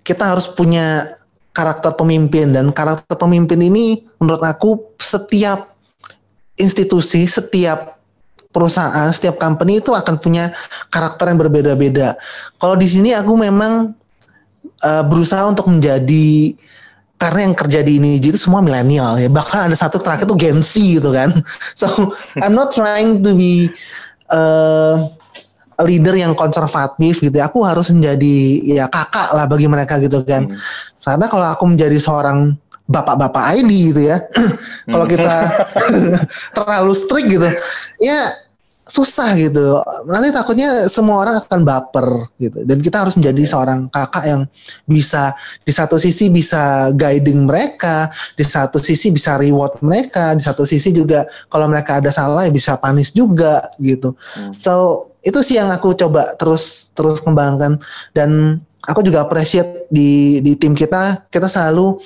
[0.08, 1.04] kita harus punya
[1.52, 5.76] karakter pemimpin dan karakter pemimpin ini menurut aku setiap
[6.56, 8.00] institusi, setiap
[8.56, 10.54] perusahaan, setiap company itu akan punya
[10.88, 12.16] karakter yang berbeda-beda.
[12.56, 13.92] Kalau di sini aku memang
[14.86, 16.56] uh, berusaha untuk menjadi
[17.18, 19.30] karena yang kerja di ini itu semua milenial ya.
[19.32, 21.32] Bahkan ada satu terakhir tuh Gen Z gitu kan.
[21.80, 21.88] So
[22.38, 23.72] I'm not trying to be
[24.30, 25.10] uh,
[25.82, 30.46] leader yang konservatif gitu ya, aku harus menjadi ya kakak lah bagi mereka gitu kan
[30.46, 30.58] hmm.
[31.02, 34.18] karena kalau aku menjadi seorang bapak-bapak ID gitu ya
[34.94, 36.14] kalau kita hmm.
[36.58, 37.48] terlalu strict gitu
[38.04, 38.22] ya
[38.93, 39.82] susah gitu.
[40.06, 42.62] Nanti takutnya semua orang akan baper gitu.
[42.62, 44.41] Dan kita harus menjadi seorang kakak yang
[44.86, 45.34] bisa
[45.65, 50.93] di satu sisi bisa guiding mereka, di satu sisi bisa reward mereka, di satu sisi
[50.93, 54.13] juga kalau mereka ada salah ya bisa panis juga gitu.
[54.38, 54.53] Hmm.
[54.53, 54.73] So
[55.25, 57.82] itu sih yang aku coba terus terus kembangkan
[58.13, 61.97] dan aku juga appreciate di di tim kita kita selalu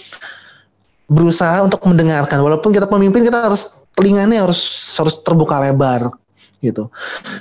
[1.09, 6.13] berusaha untuk mendengarkan walaupun kita pemimpin kita harus telinganya harus harus terbuka lebar
[6.61, 6.89] gitu.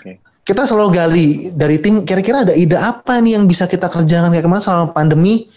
[0.01, 0.21] Okay.
[0.47, 4.47] Kita selalu gali dari tim kira-kira ada ide apa nih yang bisa kita kerjakan kayak
[4.47, 5.51] kemarin selama pandemi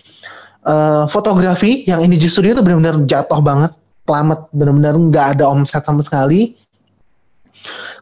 [0.66, 6.02] uh, fotografi yang ini justru itu benar-benar jatuh banget, pelamat benar-benar nggak ada omset sama
[6.02, 6.58] sekali.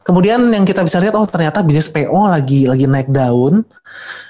[0.07, 3.67] Kemudian yang kita bisa lihat oh ternyata bisnis PO lagi lagi naik daun.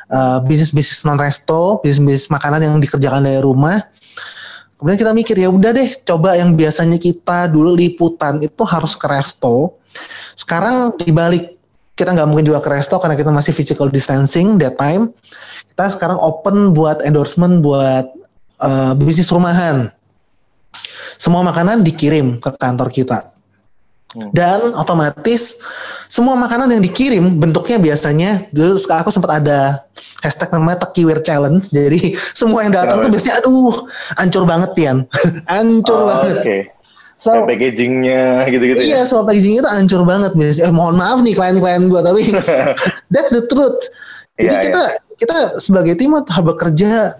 [0.10, 3.86] Uh, bisnis bisnis non resto, bisnis bisnis makanan yang dikerjakan dari rumah.
[4.82, 9.06] Kemudian kita mikir ya udah deh coba yang biasanya kita dulu liputan itu harus ke
[9.06, 9.78] resto
[10.38, 11.58] sekarang dibalik
[11.98, 15.10] kita nggak mungkin juga ke resto karena kita masih physical distancing that time.
[15.74, 18.06] Kita sekarang open buat endorsement buat
[18.62, 19.90] uh, bisnis rumahan.
[21.18, 23.34] Semua makanan dikirim ke kantor kita.
[24.14, 24.32] Hmm.
[24.32, 25.60] Dan otomatis
[26.08, 29.84] semua makanan yang dikirim bentuknya biasanya dulu aku sempat ada
[30.24, 31.66] hashtag namanya Tekiwir Challenge.
[31.76, 34.98] Jadi semua yang datang tuh biasanya aduh hancur banget Tian.
[35.50, 36.36] hancur oh, banget.
[36.46, 36.62] Okay.
[37.18, 39.10] So, packagingnya gitu-gitu iya, ya?
[39.10, 40.32] Soal packagingnya itu hancur banget.
[40.38, 42.22] Eh, mohon maaf nih klien-klien gue, tapi
[43.14, 43.90] that's the truth.
[44.38, 45.16] Jadi yeah, kita yeah.
[45.18, 47.18] kita sebagai tim harus bekerja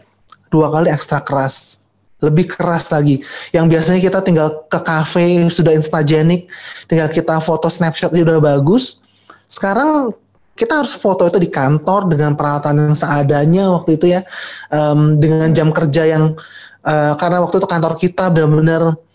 [0.54, 1.82] dua kali ekstra keras,
[2.22, 3.26] lebih keras lagi.
[3.50, 6.46] Yang biasanya kita tinggal ke cafe sudah instagenik,
[6.86, 9.02] tinggal kita foto snapshot udah bagus.
[9.50, 10.14] Sekarang
[10.54, 14.22] kita harus foto itu di kantor dengan peralatan yang seadanya waktu itu ya,
[14.70, 16.38] um, dengan jam kerja yang
[16.86, 19.07] uh, karena waktu itu kantor kita benar-benar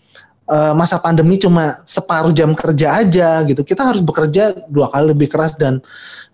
[0.47, 3.61] uh, masa pandemi cuma separuh jam kerja aja gitu.
[3.63, 5.79] Kita harus bekerja dua kali lebih keras dan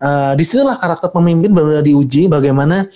[0.02, 2.88] uh, di sinilah karakter pemimpin benar-benar diuji bagaimana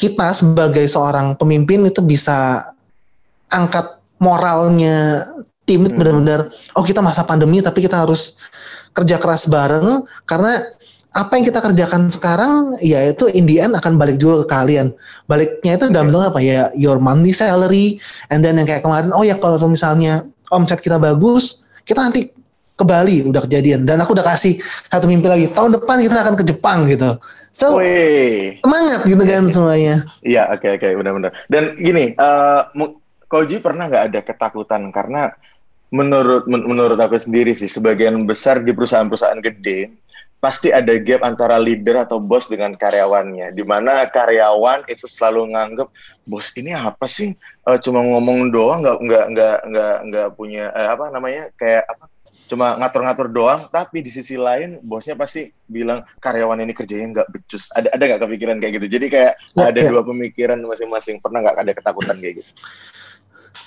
[0.00, 2.72] kita sebagai seorang pemimpin itu bisa
[3.52, 5.28] angkat moralnya
[5.68, 5.96] tim hmm.
[5.96, 6.40] benar-benar
[6.74, 8.40] oh kita masa pandemi tapi kita harus
[8.96, 10.56] kerja keras bareng karena
[11.10, 14.94] apa yang kita kerjakan sekarang ya itu in the end akan balik juga ke kalian.
[15.26, 17.98] Baliknya itu dalam bentuk apa ya your monthly salary
[18.30, 20.22] and then yang kayak kemarin oh ya kalau misalnya
[20.54, 22.30] omset kita bagus, kita nanti
[22.80, 24.56] ke Bali udah kejadian dan aku udah kasih
[24.88, 27.18] satu mimpi lagi tahun depan kita akan ke Jepang gitu.
[27.50, 28.62] So Wih.
[28.62, 29.94] semangat gitu kan semuanya.
[30.22, 31.32] Iya oke okay, oke okay, benar-benar.
[31.50, 32.70] Dan gini, uh,
[33.30, 35.30] Koji pernah nggak ada ketakutan karena
[35.90, 39.90] menurut men menurut aku sendiri sih sebagian besar di perusahaan-perusahaan gede
[40.40, 43.52] pasti ada gap antara leader atau bos dengan karyawannya.
[43.52, 45.88] Di mana karyawan itu selalu nganggep
[46.24, 47.36] bos ini apa sih?
[47.68, 52.08] Uh, cuma ngomong doang nggak nggak nggak nggak nggak punya uh, apa namanya kayak apa
[52.48, 53.60] cuma ngatur-ngatur doang.
[53.68, 57.68] Tapi di sisi lain bosnya pasti bilang karyawan ini kerjanya nggak becus.
[57.76, 58.86] Ada ada nggak kepikiran kayak gitu?
[58.96, 59.92] Jadi kayak ya, ada ya.
[59.92, 61.20] dua pemikiran masing-masing.
[61.20, 62.52] Pernah nggak ada ketakutan kayak gitu?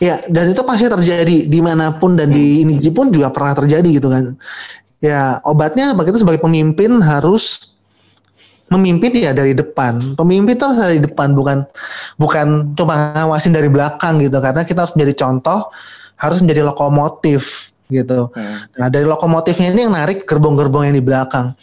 [0.02, 2.36] Ya, dan itu pasti terjadi di mana pun dan hmm.
[2.36, 4.34] di ini pun juga pernah terjadi gitu kan
[5.04, 7.76] ya obatnya begitu sebagai pemimpin harus
[8.72, 10.16] memimpin ya dari depan.
[10.16, 11.68] Pemimpin itu harus dari depan bukan
[12.16, 15.70] bukan cuma ngawasin dari belakang gitu karena kita harus menjadi contoh,
[16.16, 18.32] harus menjadi lokomotif gitu.
[18.34, 18.58] Hmm.
[18.80, 21.54] Nah dari lokomotifnya ini yang narik gerbong-gerbong yang di belakang.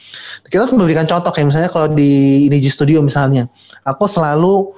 [0.46, 3.50] Kita harus memberikan contoh kayak misalnya kalau di ini Studio misalnya,
[3.82, 4.70] aku selalu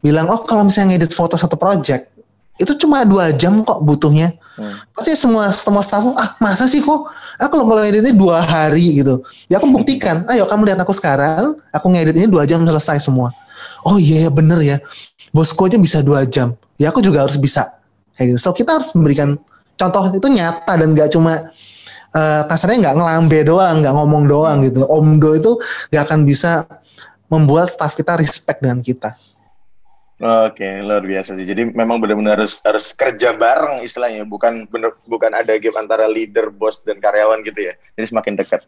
[0.00, 2.15] bilang oh kalau misalnya ngedit foto satu project
[2.56, 4.32] itu cuma dua jam kok butuhnya.
[4.56, 4.72] Hmm.
[4.96, 9.20] Pasti semua semua staff ah masa sih kok aku kalau ngeditnya dua hari gitu.
[9.52, 13.36] Ya aku buktikan, ayo kamu lihat aku sekarang, aku ngeditnya dua jam selesai semua.
[13.84, 14.76] Oh iya yeah, bener ya,
[15.30, 16.56] bosku aja bisa dua jam.
[16.80, 17.76] Ya aku juga harus bisa.
[18.16, 18.38] Kayak gitu.
[18.40, 19.36] So kita harus memberikan
[19.76, 21.52] contoh itu nyata dan gak cuma
[22.16, 24.88] uh, kasarnya nggak ngelambe doang, nggak ngomong doang gitu.
[24.88, 25.52] Omdo itu
[25.92, 26.64] gak akan bisa
[27.28, 29.12] membuat staff kita respect dengan kita.
[30.16, 31.44] Oke, luar biasa sih.
[31.44, 36.48] Jadi memang benar-benar harus harus kerja bareng istilahnya, bukan bener, bukan ada game antara leader,
[36.48, 37.76] bos dan karyawan gitu ya.
[38.00, 38.64] Jadi semakin dekat.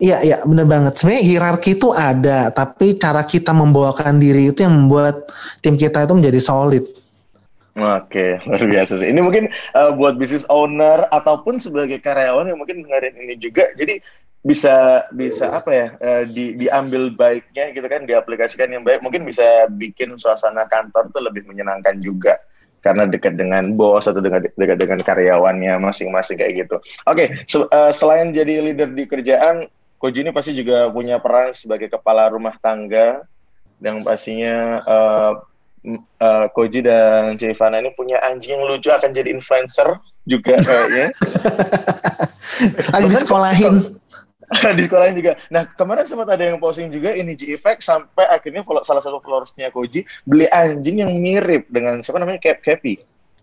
[0.00, 0.96] Iya, iya, benar banget.
[0.96, 5.28] Sebenarnya hierarki itu ada, tapi cara kita membawakan diri itu yang membuat
[5.60, 6.86] tim kita itu menjadi solid.
[7.78, 9.12] Oke, luar biasa sih.
[9.12, 13.68] Ini mungkin uh, buat business owner ataupun sebagai karyawan yang mungkin dengerin ini juga.
[13.76, 14.00] Jadi
[14.38, 19.66] bisa bisa apa ya uh, di, diambil baiknya gitu kan diaplikasikan yang baik mungkin bisa
[19.66, 22.38] bikin suasana kantor tuh lebih menyenangkan juga
[22.78, 26.76] karena dekat dengan bos atau dengan dekat dengan karyawannya masing-masing kayak gitu.
[27.10, 29.66] Oke, okay, uh, selain jadi leader di kerjaan,
[29.98, 33.26] Koji ini pasti juga punya peran sebagai kepala rumah tangga
[33.82, 35.32] yang pastinya uh,
[36.22, 41.10] uh, Koji dan Cevana ini punya anjing yang lucu akan jadi influencer juga kayaknya.
[42.94, 43.74] Lagi disekolahin.
[44.76, 45.32] di sekolahnya juga.
[45.52, 49.68] Nah kemarin sempat ada yang posting juga ini G Effect sampai akhirnya salah satu followersnya
[49.68, 52.96] Koji beli anjing yang mirip dengan siapa namanya Cap Cappy.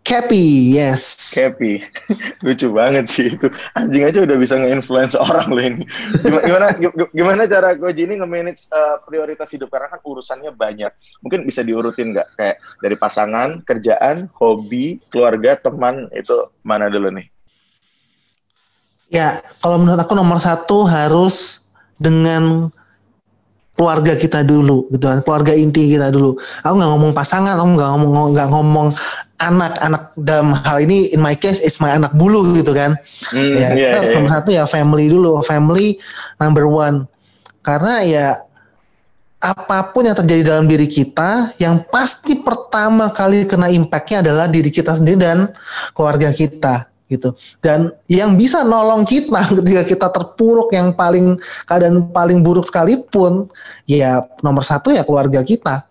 [0.06, 1.34] Cappy, yes.
[1.34, 1.82] Cappy,
[2.46, 3.50] lucu banget sih itu.
[3.74, 5.82] Anjing aja udah bisa nge-influence orang loh ini.
[6.22, 10.94] Gimana gimana, gimana cara Koji ini nge-manage uh, prioritas hidup karena kan urusannya banyak.
[11.26, 17.26] Mungkin bisa diurutin nggak kayak dari pasangan, kerjaan, hobi, keluarga, teman itu mana dulu nih?
[19.10, 22.74] Ya, kalau menurut aku nomor satu harus dengan
[23.76, 26.40] keluarga kita dulu gitu kan keluarga inti kita dulu.
[26.64, 28.88] Aku nggak ngomong pasangan aku nggak ngomong nggak ngomong
[29.36, 32.96] anak anak dalam hal ini in my case is my anak bulu gitu kan.
[33.36, 36.00] Mm, ya yeah, yeah, nomor satu ya family dulu family
[36.40, 37.04] number one.
[37.60, 38.28] Karena ya
[39.44, 44.72] apa pun yang terjadi dalam diri kita yang pasti pertama kali kena impactnya adalah diri
[44.72, 45.52] kita sendiri dan
[45.92, 47.38] keluarga kita gitu.
[47.62, 53.50] Dan yang bisa nolong kita ketika kita terpuruk yang paling keadaan paling buruk sekalipun
[53.86, 55.86] ya nomor satu ya keluarga kita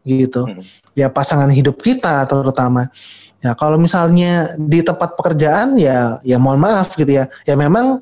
[0.00, 0.48] gitu.
[0.48, 0.64] Hmm.
[0.96, 2.88] ya pasangan hidup kita terutama.
[3.40, 7.28] Ya kalau misalnya di tempat pekerjaan ya ya mohon maaf gitu ya.
[7.44, 8.00] Ya memang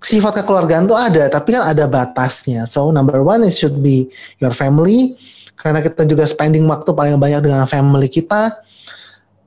[0.00, 2.66] sifat kekeluargaan tuh ada tapi kan ada batasnya.
[2.66, 5.18] So number one it should be your family.
[5.60, 8.64] Karena kita juga spending waktu paling banyak dengan family kita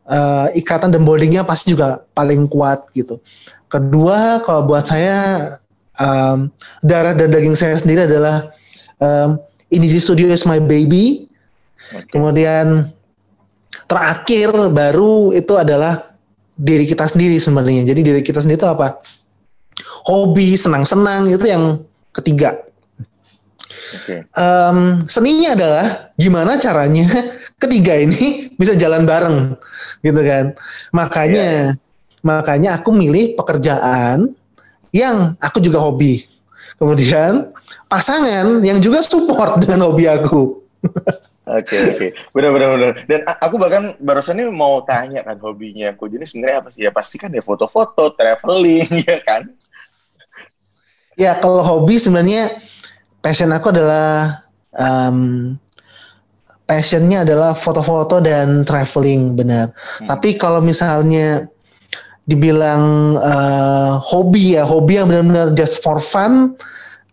[0.08, 3.20] uh, ikatan dan bondingnya pasti juga paling kuat gitu.
[3.68, 5.50] Kedua, kalau buat saya
[5.98, 6.52] um,
[6.86, 8.54] darah dan daging saya sendiri adalah
[9.02, 9.42] um,
[9.74, 11.26] ini di studio is my baby.
[11.90, 12.06] Okay.
[12.14, 12.94] Kemudian
[13.90, 16.14] terakhir baru itu adalah
[16.54, 17.90] diri kita sendiri sebenarnya.
[17.90, 19.02] Jadi diri kita sendiri itu apa?
[20.06, 21.82] Hobi, senang-senang itu yang
[22.14, 22.62] ketiga.
[23.94, 24.26] Okay.
[24.34, 25.86] Um, seninya adalah
[26.18, 27.06] gimana caranya
[27.64, 29.56] ketiga ini bisa jalan bareng
[30.04, 30.46] gitu kan.
[30.92, 32.22] Makanya yeah.
[32.24, 34.32] makanya aku milih pekerjaan
[34.94, 36.28] yang aku juga hobi.
[36.78, 37.54] Kemudian
[37.88, 40.64] pasangan yang juga support dengan hobi aku.
[41.44, 42.94] Oke oke, benar benar benar.
[43.04, 46.08] Dan aku bahkan barusan ini mau tanya kan hobinya aku.
[46.08, 46.88] Jadi sebenarnya apa sih?
[46.88, 49.52] Ya pasti kan ya foto-foto, traveling, ya kan?
[51.20, 52.48] Ya kalau hobi sebenarnya
[53.20, 54.40] passion aku adalah
[54.72, 55.54] um,
[56.74, 59.70] passionnya adalah foto-foto dan traveling benar.
[59.70, 60.10] Hmm.
[60.10, 61.46] Tapi kalau misalnya
[62.26, 66.58] dibilang uh, hobi ya, hobi yang benar-benar just for fun,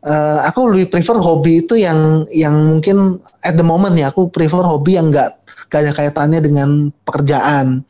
[0.00, 4.64] uh, aku lebih prefer hobi itu yang yang mungkin at the moment ya aku prefer
[4.64, 5.36] hobi yang enggak
[5.68, 7.84] gak ada kaitannya dengan pekerjaan.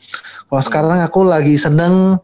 [0.50, 0.66] Kalau hmm.
[0.66, 2.18] sekarang aku lagi seneng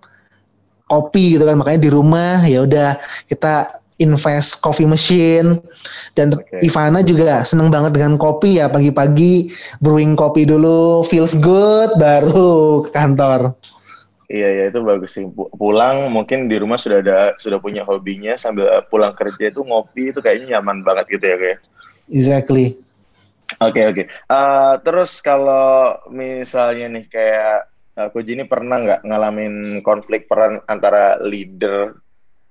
[0.91, 2.99] kopi gitu kan, makanya di rumah ya udah
[3.31, 5.61] kita invest coffee machine
[6.13, 6.61] dan okay.
[6.65, 12.91] Ivana juga seneng banget dengan kopi ya pagi-pagi brewing kopi dulu feels good baru ke
[12.93, 13.57] kantor.
[14.27, 15.25] Iya ya itu bagus sih
[15.55, 20.19] pulang mungkin di rumah sudah ada sudah punya hobinya sambil pulang kerja itu ngopi itu
[20.19, 21.59] kayaknya nyaman banget gitu ya kayak.
[22.11, 22.67] Exactly.
[23.63, 23.95] Oke okay, oke.
[24.03, 24.07] Okay.
[24.27, 31.23] Uh, terus kalau misalnya nih kayak uh, Koji ini pernah nggak ngalamin konflik peran antara
[31.23, 31.95] leader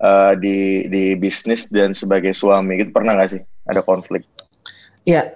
[0.06, 4.22] uh, di di bisnis dan sebagai suami gitu pernah nggak sih ada konflik?
[5.02, 5.34] Ya,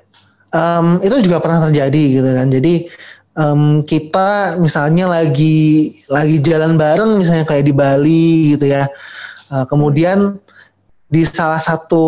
[0.53, 2.47] um, itu juga pernah terjadi gitu kan.
[2.53, 2.73] Jadi
[3.33, 8.85] um, kita misalnya lagi lagi jalan bareng misalnya kayak di Bali gitu ya.
[9.49, 10.37] Uh, kemudian
[11.09, 12.05] di salah satu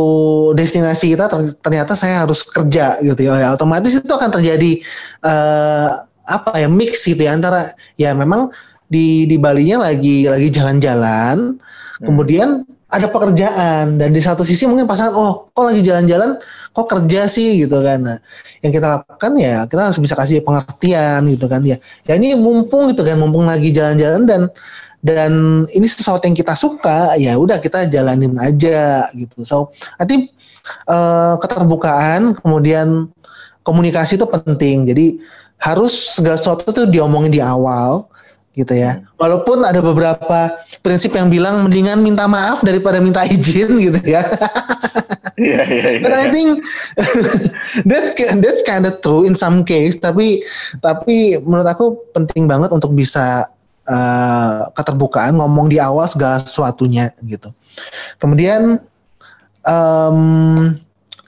[0.54, 1.26] destinasi kita
[1.58, 3.58] ternyata saya harus kerja gitu ya.
[3.58, 4.78] Otomatis itu akan terjadi
[5.26, 8.54] uh, apa ya mix gitu ya antara ya memang
[8.86, 11.58] di di Balinya lagi lagi jalan-jalan.
[12.02, 16.36] Kemudian ada pekerjaan dan di satu sisi mungkin pasangan oh kok lagi jalan-jalan
[16.76, 18.04] kok kerja sih gitu kan.
[18.04, 18.18] Nah,
[18.60, 21.80] yang kita lakukan ya kita harus bisa kasih pengertian gitu kan ya.
[22.04, 24.42] Ya ini mumpung gitu kan mumpung lagi jalan-jalan dan
[25.00, 25.32] dan
[25.72, 29.48] ini sesuatu yang kita suka ya udah kita jalanin aja gitu.
[29.48, 30.28] So nanti
[30.92, 33.08] uh, keterbukaan kemudian
[33.64, 34.92] komunikasi itu penting.
[34.92, 35.16] Jadi
[35.64, 38.12] harus segala sesuatu itu diomongin di awal
[38.52, 44.02] gitu ya walaupun ada beberapa prinsip yang bilang mendingan minta maaf daripada minta izin gitu
[44.04, 44.28] ya
[45.42, 46.04] yeah, yeah, yeah.
[46.04, 46.62] But I think
[47.90, 48.04] that
[48.44, 49.98] that's kind of true in some case.
[49.98, 50.46] Tapi
[50.78, 53.50] tapi menurut aku penting banget untuk bisa
[53.90, 57.50] uh, keterbukaan ngomong di awal segala sesuatunya gitu.
[58.22, 58.78] Kemudian
[59.66, 60.20] um,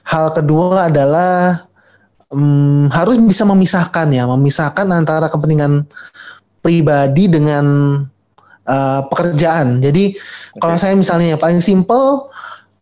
[0.04, 1.66] hal kedua adalah
[2.30, 5.88] um, harus bisa memisahkan ya, memisahkan antara kepentingan
[6.64, 7.64] pribadi dengan
[8.64, 9.84] uh, pekerjaan.
[9.84, 10.56] Jadi okay.
[10.56, 12.32] kalau saya misalnya yang paling simple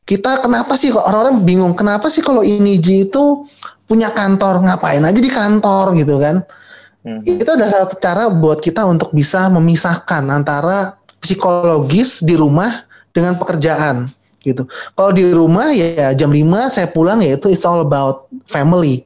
[0.07, 3.43] kita kenapa sih orang-orang bingung kenapa sih kalau ini itu
[3.87, 6.43] punya kantor ngapain aja di kantor gitu kan
[7.03, 7.19] Hmm.
[7.27, 14.07] Itu adalah satu cara buat kita untuk bisa memisahkan antara psikologis di rumah dengan pekerjaan
[14.43, 14.71] gitu.
[14.95, 19.03] Kalau di rumah ya jam 5 saya pulang ya itu it's all about family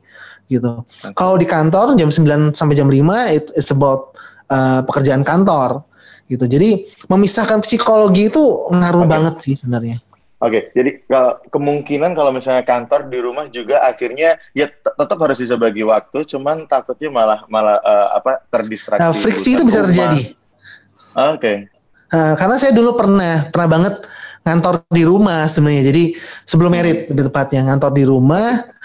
[0.52, 0.84] gitu.
[0.84, 1.12] Okay.
[1.16, 4.12] Kalau di kantor jam 9 sampai jam 5 it, it's about
[4.50, 5.86] uh, pekerjaan kantor
[6.26, 6.44] gitu.
[6.46, 9.10] Jadi memisahkan psikologi itu ngaruh okay.
[9.10, 10.02] banget sih sebenarnya.
[10.36, 15.56] Oke, jadi kalau kemungkinan kalau misalnya kantor di rumah juga akhirnya ya tetap harus bisa
[15.56, 19.00] bagi waktu, cuman takutnya malah malah uh, apa terdistraksi.
[19.00, 19.88] Nah, friksi itu bisa rumah.
[19.88, 20.22] terjadi.
[21.16, 21.40] Oke.
[21.40, 21.56] Okay.
[22.12, 23.94] Uh, karena saya dulu pernah pernah banget
[24.44, 25.84] ngantor di rumah sebenarnya.
[25.88, 26.04] Jadi
[26.44, 28.75] sebelum merit lebih tepatnya ngantor di rumah.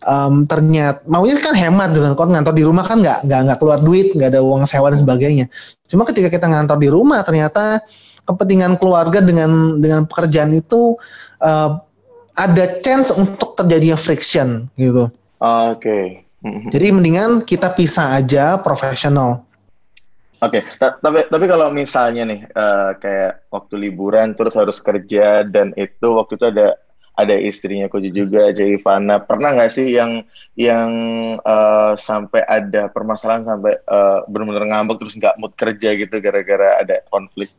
[0.00, 3.84] Um, ternyata maunya kan hemat gitu kan ngantor di rumah kan nggak nggak nggak keluar
[3.84, 5.52] duit nggak ada uang sewa dan sebagainya
[5.92, 7.84] cuma ketika kita ngantor di rumah ternyata
[8.24, 10.96] kepentingan keluarga dengan dengan pekerjaan itu
[11.42, 11.70] uh,
[12.36, 15.10] ada chance untuk terjadinya friction gitu.
[15.40, 15.76] Oke.
[15.76, 16.04] Okay.
[16.72, 19.44] Jadi mendingan kita pisah aja profesional.
[20.40, 20.96] Oke, okay.
[21.04, 26.40] tapi tapi kalau misalnya nih uh, kayak waktu liburan terus harus kerja dan itu waktu
[26.40, 26.80] itu ada
[27.20, 29.20] ada istrinya Koji juga, Jay Ivana.
[29.20, 30.24] Pernah nggak sih yang
[30.56, 30.90] yang
[31.40, 37.04] uh, sampai ada permasalahan sampai uh, benar-benar ngambek terus nggak mood kerja gitu gara-gara ada
[37.12, 37.52] konflik?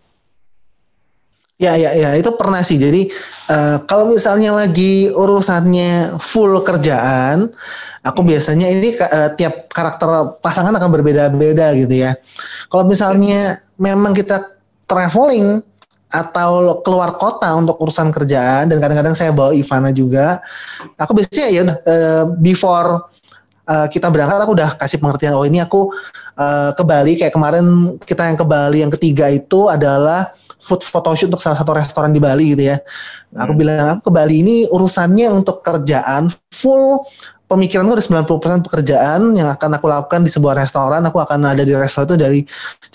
[1.62, 2.82] Ya, ya, ya, itu pernah sih.
[2.82, 3.14] Jadi
[3.54, 7.54] uh, kalau misalnya lagi urusannya full kerjaan,
[8.02, 12.18] aku biasanya ini uh, tiap karakter pasangan akan berbeda-beda gitu ya.
[12.66, 14.42] Kalau misalnya memang kita
[14.90, 15.62] traveling
[16.12, 20.44] atau keluar kota untuk urusan kerjaan dan kadang-kadang saya bawa Ivana juga,
[21.00, 23.08] aku biasanya ya uh, before
[23.72, 25.90] uh, kita berangkat aku udah kasih pengertian oh ini aku
[26.36, 31.34] uh, ke Bali kayak kemarin kita yang ke Bali yang ketiga itu adalah food photoshoot
[31.34, 32.78] untuk salah satu restoran di Bali gitu ya.
[32.78, 33.48] Hmm.
[33.48, 37.02] Aku bilang aku ke Bali ini urusannya untuk kerjaan full
[37.52, 41.04] pemikiran gue ada 90% pekerjaan yang akan aku lakukan di sebuah restoran.
[41.04, 42.40] Aku akan ada di restoran itu dari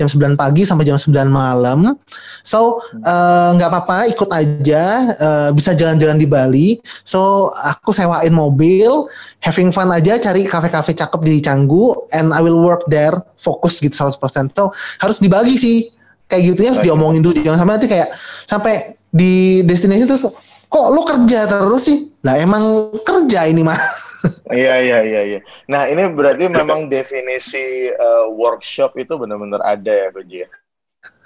[0.01, 1.93] jam 9 pagi sampai jam 9 malam.
[2.41, 4.83] So eh, nggak uh, apa-apa ikut aja
[5.21, 6.69] uh, bisa jalan-jalan di Bali.
[7.05, 8.89] So aku sewain mobil,
[9.45, 13.93] having fun aja cari kafe-kafe cakep di Canggu and I will work there fokus gitu
[13.93, 14.57] 100%.
[14.57, 14.73] So
[15.05, 15.79] harus dibagi sih
[16.27, 18.09] kayak gitu ya harus diomongin dulu jangan sampai nanti kayak
[18.51, 18.75] sampai
[19.15, 20.17] di destinasi itu
[20.67, 23.79] kok lu kerja terus sih lah emang kerja ini mah
[24.53, 25.41] iya iya iya iya.
[25.71, 30.49] Nah ini berarti memang definisi uh, workshop itu benar-benar ada ya Koji ya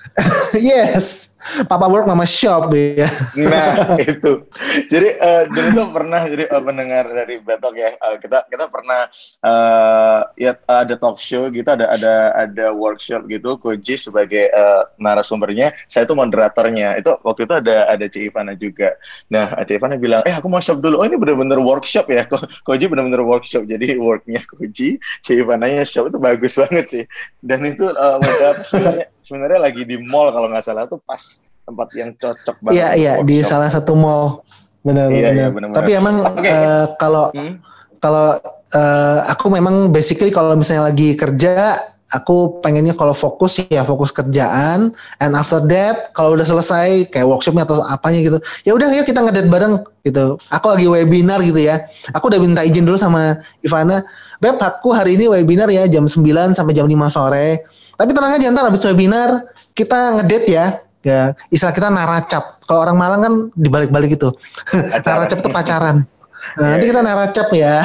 [0.59, 1.39] yes,
[1.69, 3.09] Papa work, Mama shop ya.
[3.49, 4.45] Nah itu.
[4.93, 7.91] Jadi uh, jadi itu pernah jadi uh, pendengar dari Betok ya.
[8.01, 9.09] Uh, kita kita pernah
[9.45, 13.57] uh, ya ada talk show gitu, ada ada ada workshop gitu.
[13.57, 17.01] Koji sebagai uh, narasumbernya, saya itu moderatornya.
[17.01, 18.97] Itu waktu itu ada ada Ci Ivana juga.
[19.33, 21.01] Nah Ci Ivana bilang, eh aku mau shop dulu.
[21.01, 22.27] Oh ini benar-benar workshop ya.
[22.29, 23.65] Ko Koji benar-benar workshop.
[23.65, 27.05] Jadi worknya Koji, Ci Ivana shop itu bagus banget sih.
[27.41, 28.21] Dan itu uh,
[28.61, 31.21] sebenarnya sebenarnya lagi di mall kalau nggak salah tuh pas
[31.65, 32.75] tempat yang cocok banget.
[32.77, 34.43] Iya iya di salah satu mall.
[34.81, 35.77] Benar iya, iya benar.
[35.77, 36.51] Tapi emang okay.
[36.51, 37.55] uh, eh, kalau hmm?
[38.01, 38.27] kalau
[38.75, 41.77] uh, aku memang basically kalau misalnya lagi kerja
[42.11, 44.91] aku pengennya kalau fokus ya fokus kerjaan
[45.23, 49.23] and after that kalau udah selesai kayak workshopnya atau apanya gitu ya udah yuk kita
[49.23, 54.03] ngedate bareng gitu aku lagi webinar gitu ya aku udah minta izin dulu sama Ivana
[54.43, 56.19] Beb aku hari ini webinar ya jam 9
[56.59, 57.63] sampai jam 5 sore
[58.01, 59.45] tapi tenang aja ntar habis webinar
[59.77, 60.67] kita ngedate ya.
[61.01, 62.65] Ya istilah kita naracap.
[62.65, 64.33] Kalau orang Malang kan dibalik-balik itu
[65.07, 66.09] naracap itu pacaran.
[66.57, 67.85] Nah, nanti kita naracap ya.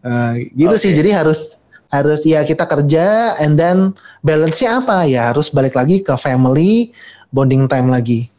[0.00, 0.80] Uh, gitu okay.
[0.88, 1.60] sih jadi harus
[1.92, 3.92] harus ya kita kerja and then
[4.24, 5.04] balance-nya apa?
[5.04, 6.96] Ya harus balik lagi ke family
[7.28, 8.32] bonding time lagi.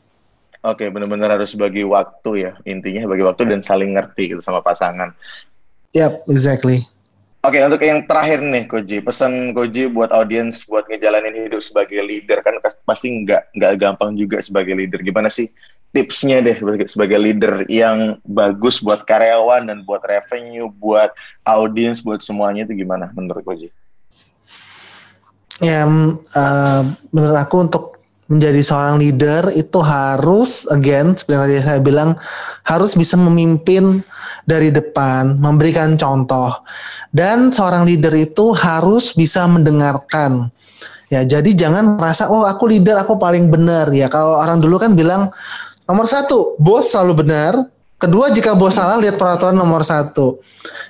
[0.64, 4.64] Oke, okay, benar-benar harus bagi waktu ya intinya bagi waktu dan saling ngerti gitu sama
[4.64, 5.14] pasangan.
[5.94, 6.88] Yep, exactly.
[7.44, 12.00] Oke, okay, untuk yang terakhir nih, Koji, pesan Koji buat audiens buat ngejalanin hidup sebagai
[12.00, 12.56] leader kan
[12.88, 15.04] pasti nggak nggak gampang juga sebagai leader.
[15.04, 15.52] Gimana sih
[15.92, 16.56] tipsnya deh
[16.88, 21.12] sebagai leader yang bagus buat karyawan dan buat revenue, buat
[21.44, 23.68] audiens, buat semuanya itu gimana menurut Koji?
[25.60, 26.82] Ya, uh,
[27.12, 27.84] menurut aku untuk
[28.32, 32.10] menjadi seorang leader itu harus again seperti yang saya bilang
[32.64, 34.02] harus bisa memimpin
[34.48, 36.64] dari depan, memberikan contoh.
[37.12, 40.50] Dan seorang leader itu harus bisa mendengarkan.
[41.12, 44.10] Ya, jadi jangan merasa oh aku leader, aku paling benar ya.
[44.10, 45.30] Kalau orang dulu kan bilang
[45.86, 47.54] nomor satu, bos selalu benar,
[48.04, 50.44] Kedua, jika bos salah, lihat peraturan nomor satu.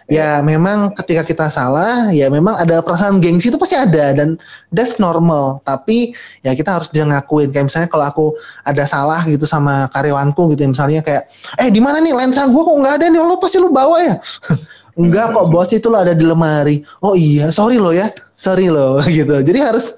[0.09, 4.33] Ya, memang ketika kita salah, ya memang ada perasaan gengsi itu pasti ada dan
[4.73, 5.61] that's normal.
[5.61, 7.53] Tapi ya kita harus bisa ngakuin.
[7.53, 8.25] Kayak misalnya kalau aku
[8.65, 11.29] ada salah gitu sama karyawanku gitu, misalnya kayak,
[11.61, 13.19] eh di mana nih lensa gue kok nggak ada nih?
[13.21, 14.17] Lo pasti lo bawa ya?
[14.97, 16.81] Enggak kok bos itu lo ada di lemari.
[16.97, 19.37] Oh iya, sorry lo ya, sorry lo gitu.
[19.37, 19.93] Jadi harus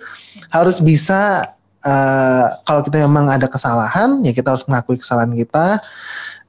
[0.51, 1.47] harus bisa
[1.79, 5.79] uh, kalau kita memang ada kesalahan, ya kita harus mengakui kesalahan kita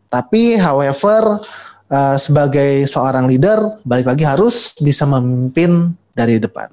[0.07, 1.43] tapi however
[1.91, 6.71] uh, sebagai seorang leader balik lagi harus bisa memimpin dari depan.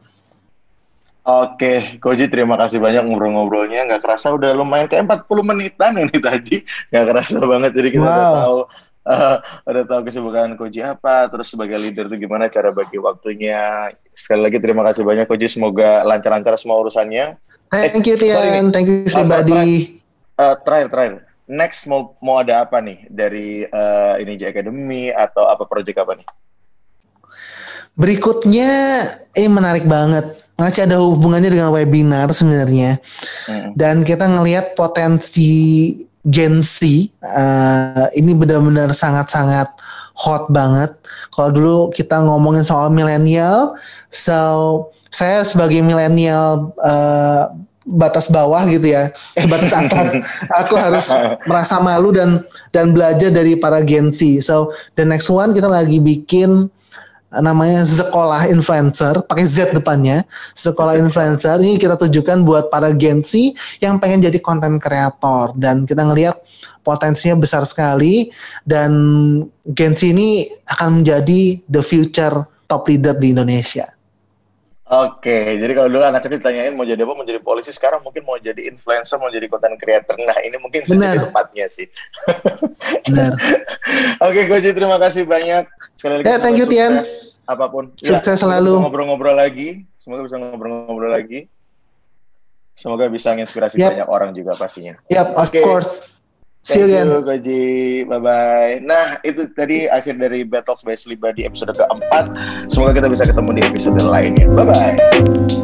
[1.24, 3.88] Oke, Koji terima kasih banyak ngobrol-ngobrolnya.
[3.88, 6.68] Nggak kerasa udah lumayan kayak 40 menitan ini tadi.
[6.92, 7.72] Nggak kerasa banget.
[7.72, 8.12] Jadi kita wow.
[8.12, 8.60] udah tahu
[9.08, 9.38] uh,
[9.72, 13.88] udah tahu kesibukan Koji apa, terus sebagai leader itu gimana cara bagi waktunya.
[14.12, 15.48] Sekali lagi terima kasih banyak Koji.
[15.48, 17.40] Semoga lancar-lancar semua urusannya.
[17.72, 20.04] Thank you Tian, thank you everybody.
[20.36, 25.68] Uh, terakhir, terakhir next mau mau ada apa nih dari uh, ini Academy atau apa
[25.68, 26.28] proyek apa nih?
[27.94, 28.72] Berikutnya
[29.38, 30.40] ini menarik banget.
[30.54, 33.02] Masih ada hubungannya dengan webinar sebenarnya.
[33.50, 33.74] Hmm.
[33.74, 35.92] Dan kita ngelihat potensi
[36.24, 36.80] Gen Z
[37.20, 39.68] uh, ini benar-benar sangat-sangat
[40.16, 40.94] hot banget.
[41.34, 43.76] Kalau dulu kita ngomongin soal milenial,
[44.08, 47.52] so saya sebagai milenial uh,
[47.84, 49.12] batas bawah gitu ya.
[49.36, 50.20] Eh batas atas.
[50.64, 51.12] Aku harus
[51.48, 54.44] merasa malu dan dan belajar dari para Gen Z.
[54.44, 56.72] So the next one kita lagi bikin
[57.34, 60.22] namanya sekolah influencer pakai Z depannya.
[60.54, 61.58] Sekolah influencer.
[61.58, 65.58] Ini kita tujukan buat para Gen Z yang pengen jadi konten kreator.
[65.58, 66.38] Dan kita ngelihat
[66.86, 68.30] potensinya besar sekali.
[68.62, 68.92] Dan
[69.66, 73.90] Gen Z ini akan menjadi the future top leader di Indonesia.
[74.84, 78.28] Oke, jadi kalau dulu anak kecil ditanyain mau jadi apa, mau jadi polisi, sekarang mungkin
[78.28, 80.20] mau jadi influencer, mau jadi content creator.
[80.20, 81.88] Nah, ini mungkin bisa jadi tempatnya sih.
[83.08, 83.32] Benar.
[84.28, 85.72] Oke, Koji, terima kasih banyak.
[85.96, 86.26] Sekali lagi.
[86.28, 87.00] Ya, thank you, Tian.
[87.48, 87.96] Apa pun.
[87.96, 88.84] Sukses ya, selalu.
[88.84, 89.88] Ngobrol-ngobrol lagi.
[89.96, 91.48] Semoga bisa ngobrol-ngobrol lagi.
[92.76, 93.96] Semoga bisa menginspirasi yep.
[93.96, 95.00] banyak orang juga pastinya.
[95.08, 95.64] Yap, okay.
[95.64, 96.13] of course.
[96.64, 97.12] See you again.
[97.12, 97.64] Koji.
[98.08, 98.88] Bye-bye.
[98.88, 102.32] Nah, itu tadi akhir dari Battle by Sliba di episode keempat.
[102.72, 104.48] Semoga kita bisa ketemu di episode lainnya.
[104.48, 105.63] Bye-bye.